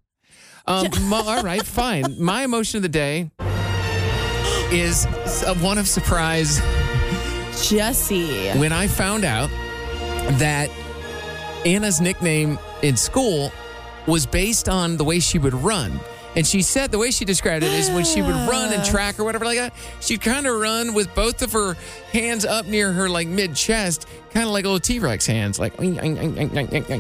Um, 0.66 1.14
all 1.14 1.44
right, 1.44 1.64
fine. 1.64 2.16
My 2.20 2.44
emotion 2.44 2.78
of 2.78 2.82
the 2.82 2.90
day 2.90 3.30
is 4.72 5.06
one 5.62 5.78
of 5.78 5.88
surprise 5.88 6.60
Jesse. 7.68 8.50
when 8.60 8.72
I 8.72 8.88
found 8.88 9.26
out 9.26 9.50
that 10.40 10.70
Anna's 11.66 12.00
nickname 12.00 12.60
in 12.82 12.96
school 12.96 13.52
was 14.08 14.26
based 14.26 14.70
on 14.70 14.98
the 14.98 15.04
way 15.04 15.20
she 15.20 15.38
would 15.40 15.54
run. 15.54 16.00
And 16.36 16.46
she 16.46 16.62
said 16.62 16.92
the 16.92 17.00
way 17.00 17.12
she 17.12 17.26
described 17.26 17.64
it 17.64 17.74
is 17.74 17.90
when 17.90 18.06
she 18.06 18.22
would 18.22 18.36
run 18.48 18.72
and 18.72 18.86
track 18.86 19.20
or 19.20 19.24
whatever 19.24 19.46
like 19.46 19.58
that, 19.58 19.74
she'd 20.00 20.22
kind 20.22 20.46
of 20.46 20.60
run 20.60 20.94
with 20.94 21.14
both 21.16 21.42
of 21.42 21.52
her 21.54 21.76
hands 22.14 22.46
up 22.46 22.66
near 22.66 22.92
her 22.94 23.10
like 23.10 23.28
mid 23.28 23.56
chest, 23.56 24.08
kind 24.32 24.46
of 24.46 24.52
like 24.54 24.64
little 24.64 24.80
T 24.80 25.00
Rex 25.00 25.26
hands, 25.26 25.60
like. 25.60 25.74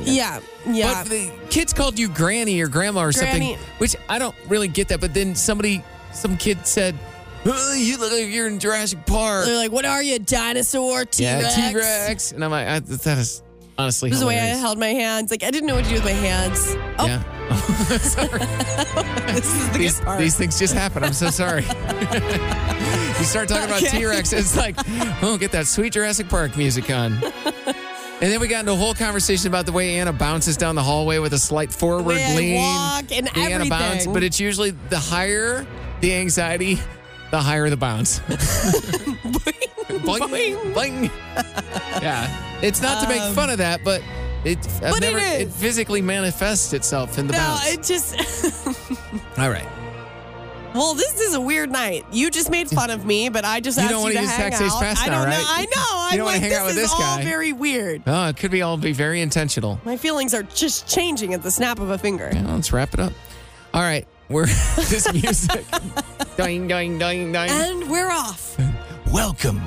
Yeah, 0.07 0.39
yeah. 0.67 1.03
But 1.03 1.09
the 1.09 1.31
kids 1.49 1.73
called 1.73 1.99
you 1.99 2.09
granny 2.09 2.59
or 2.59 2.67
grandma 2.67 3.01
or 3.01 3.11
Granny. 3.11 3.53
something, 3.53 3.67
which 3.77 3.95
I 4.09 4.17
don't 4.19 4.35
really 4.47 4.67
get 4.67 4.87
that. 4.89 4.99
But 4.99 5.13
then 5.13 5.35
somebody, 5.35 5.83
some 6.11 6.35
kid 6.35 6.65
said, 6.65 6.97
oh, 7.45 7.73
"You 7.77 7.97
look 7.97 8.11
like 8.11 8.27
you're 8.29 8.47
in 8.47 8.59
Jurassic 8.59 9.05
Park." 9.05 9.45
They're 9.45 9.55
like, 9.57 9.71
what 9.71 9.85
are 9.85 10.01
you, 10.03 10.19
dinosaur, 10.19 11.05
T 11.05 11.25
Rex? 11.25 11.57
Yeah, 11.57 11.69
T 11.71 11.75
Rex. 11.77 12.31
And 12.31 12.43
I'm 12.43 12.51
like, 12.51 12.67
I, 12.67 12.79
that 12.79 13.17
is 13.17 13.41
honestly 13.77 14.09
This 14.09 14.17
is 14.17 14.21
the 14.21 14.27
way 14.27 14.35
I 14.35 14.39
hilarious. 14.39 14.59
held 14.61 14.77
my 14.79 14.87
hands. 14.87 15.31
Like 15.31 15.43
I 15.43 15.51
didn't 15.51 15.67
know 15.67 15.75
what 15.75 15.83
to 15.85 15.89
do 15.89 15.95
with 15.95 16.05
my 16.05 16.11
hands. 16.11 16.75
Oh, 16.97 17.05
Yeah. 17.05 17.23
sorry. 17.99 18.39
this 19.33 19.45
is 19.55 19.69
the 19.71 19.77
These, 19.77 19.97
good 19.99 20.05
part. 20.05 20.19
these 20.19 20.35
things 20.37 20.59
just 20.59 20.73
happen. 20.73 21.03
I'm 21.03 21.13
so 21.13 21.29
sorry. 21.29 21.63
you 21.63 23.25
start 23.25 23.47
talking 23.49 23.65
about 23.65 23.83
Okay. 23.83 23.99
T 23.99 24.05
Rex, 24.05 24.33
it's 24.33 24.55
like, 24.57 24.75
oh, 25.23 25.37
get 25.39 25.51
that 25.53 25.65
sweet 25.67 25.93
Jurassic 25.93 26.27
Park 26.29 26.57
music 26.57 26.89
on. 26.91 27.13
And 28.21 28.29
then 28.29 28.41
we 28.41 28.49
got 28.49 28.59
into 28.61 28.73
a 28.73 28.75
whole 28.75 28.93
conversation 28.93 29.47
about 29.47 29.65
the 29.65 29.71
way 29.71 29.95
Anna 29.97 30.11
bounces 30.11 30.57
down 30.57 30.75
the 30.75 30.83
hallway 30.83 31.19
with 31.19 31.31
a 31.33 31.39
slight 31.39 31.71
forward 31.71 32.05
way 32.05 32.21
I 32.23 32.35
lean. 32.35 32.55
walk 32.55 33.11
and 33.13 33.27
the 33.27 33.37
Anna 33.39 33.69
bounce, 33.69 34.05
but 34.07 34.23
it's 34.23 34.41
usually 34.41 34.71
the 34.71 34.99
higher 34.99 35.65
the 36.01 36.13
anxiety, 36.15 36.79
the 37.31 37.39
higher 37.39 37.69
the 37.69 37.77
bounce. 37.77 38.19
boing, 39.89 40.73
boing. 40.73 41.11
Yeah, 42.01 42.59
it's 42.61 42.81
not 42.81 43.03
to 43.03 43.09
make 43.09 43.21
fun 43.33 43.49
of 43.49 43.57
that, 43.59 43.83
but 43.83 44.01
it, 44.45 44.57
I've 44.59 44.83
Um, 44.83 44.91
But 44.91 45.03
it 45.03 45.13
never, 45.13 45.19
is. 45.43 45.55
physically 45.55 46.01
manifests 46.01 46.73
itself 46.73 47.17
in 47.17 47.27
the 47.27 47.33
no, 47.33 47.39
bounce. 47.39 47.73
it 47.73 47.83
just. 47.83 48.15
All 49.37 49.49
right. 49.49 49.67
well, 50.73 50.93
this 50.93 51.19
is 51.19 51.33
a 51.35 51.41
weird 51.41 51.71
night. 51.71 52.05
You 52.11 52.29
just 52.29 52.49
made 52.49 52.69
fun 52.69 52.89
of 52.89 53.05
me, 53.05 53.29
but 53.29 53.43
I 53.45 53.59
just 53.59 53.77
You 53.77 53.83
asked 53.83 53.91
don't 53.91 53.99
you 53.99 54.03
wanna 54.05 54.15
to 54.15 54.21
use 54.21 54.29
hang 54.31 54.51
tax 54.51 54.59
days 54.59 54.71
out. 54.73 54.81
I 54.83 55.07
now, 55.07 55.19
don't 55.25 55.29
know. 55.29 55.43
I 55.45 55.65
know. 55.65 55.83
I'm 56.11 56.17
don't 56.17 56.25
wanna 56.25 56.37
like, 56.37 56.41
hang 56.41 56.53
out 56.53 56.65
this 56.67 56.75
with 56.75 56.83
is 56.83 56.91
this 56.91 56.93
all 56.93 57.17
guy. 57.17 57.23
very 57.23 57.53
weird. 57.53 58.03
Oh, 58.07 58.27
it 58.29 58.37
could 58.37 58.51
be 58.51 58.61
all 58.61 58.77
be 58.77 58.93
very 58.93 59.21
intentional. 59.21 59.79
My 59.83 59.97
feelings 59.97 60.33
are 60.33 60.43
just 60.43 60.87
changing 60.87 61.33
at 61.33 61.43
the 61.43 61.51
snap 61.51 61.79
of 61.79 61.89
a 61.89 61.97
finger. 61.97 62.29
Yeah, 62.33 62.53
let's 62.53 62.71
wrap 62.71 62.93
it 62.93 62.99
up. 62.99 63.13
All 63.73 63.81
right, 63.81 64.07
we're 64.29 64.45
this 64.75 65.11
music. 65.13 65.65
Doing, 66.43 66.67
doing, 66.69 66.97
doing, 66.97 67.31
doing. 67.33 67.49
And 67.49 67.89
we're 67.89 68.09
off 68.09 68.57
Welcome 69.11 69.61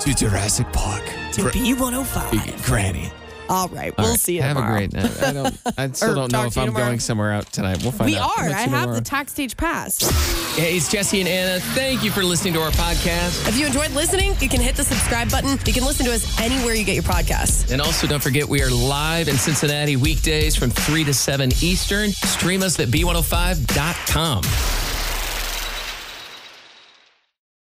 to 0.00 0.14
Jurassic 0.14 0.70
Park. 0.72 1.02
to 1.32 1.42
Gra- 1.42 1.50
B105. 1.52 2.64
Granny. 2.66 3.10
All 3.48 3.66
right, 3.68 3.96
we'll 3.96 4.10
right, 4.10 4.20
see 4.20 4.36
you 4.36 4.42
Have 4.42 4.56
tomorrow. 4.58 4.74
a 4.74 4.76
great 4.76 4.92
night. 4.92 5.22
I 5.22 5.32
don't. 5.32 5.58
I 5.78 5.90
still 5.92 6.12
Or 6.12 6.14
don't 6.14 6.30
know 6.32 6.38
talk 6.40 6.46
if 6.48 6.52
to 6.54 6.60
you 6.60 6.62
I'm 6.66 6.68
tomorrow. 6.68 6.86
going 6.88 7.00
somewhere 7.00 7.32
out 7.32 7.50
tonight. 7.50 7.82
We'll 7.82 7.92
find 7.92 8.02
out. 8.02 8.06
We 8.14 8.16
out. 8.18 8.30
are. 8.38 8.44
I'll 8.44 8.44
I 8.44 8.48
you 8.48 8.52
have 8.54 8.64
tomorrow. 8.82 8.94
the 8.94 9.00
tax 9.00 9.32
stage 9.32 9.56
pass. 9.56 10.54
Hey, 10.54 10.76
it's 10.76 10.90
Jesse 10.90 11.18
and 11.20 11.28
Anna. 11.28 11.58
Thank 11.58 12.04
you 12.04 12.10
for 12.10 12.22
listening 12.22 12.52
to 12.54 12.60
our 12.60 12.70
podcast. 12.72 13.48
If 13.48 13.58
you 13.58 13.66
enjoyed 13.66 13.90
listening, 13.92 14.34
you 14.40 14.48
can 14.50 14.60
hit 14.60 14.76
the 14.76 14.84
subscribe 14.84 15.30
button. 15.30 15.58
You 15.64 15.72
can 15.72 15.84
listen 15.84 16.04
to 16.06 16.12
us 16.12 16.38
anywhere 16.40 16.74
you 16.74 16.84
get 16.84 16.94
your 16.94 17.04
podcasts. 17.04 17.72
And 17.72 17.80
also, 17.80 18.06
don't 18.06 18.22
forget, 18.22 18.46
we 18.46 18.62
are 18.62 18.70
live 18.70 19.28
in 19.28 19.36
Cincinnati 19.36 19.96
weekdays 19.96 20.54
from 20.54 20.68
3 20.70 21.04
to 21.04 21.14
7 21.14 21.50
Eastern. 21.62 22.10
Stream 22.10 22.62
us 22.62 22.78
at 22.78 22.88
b105.com. 22.88 24.42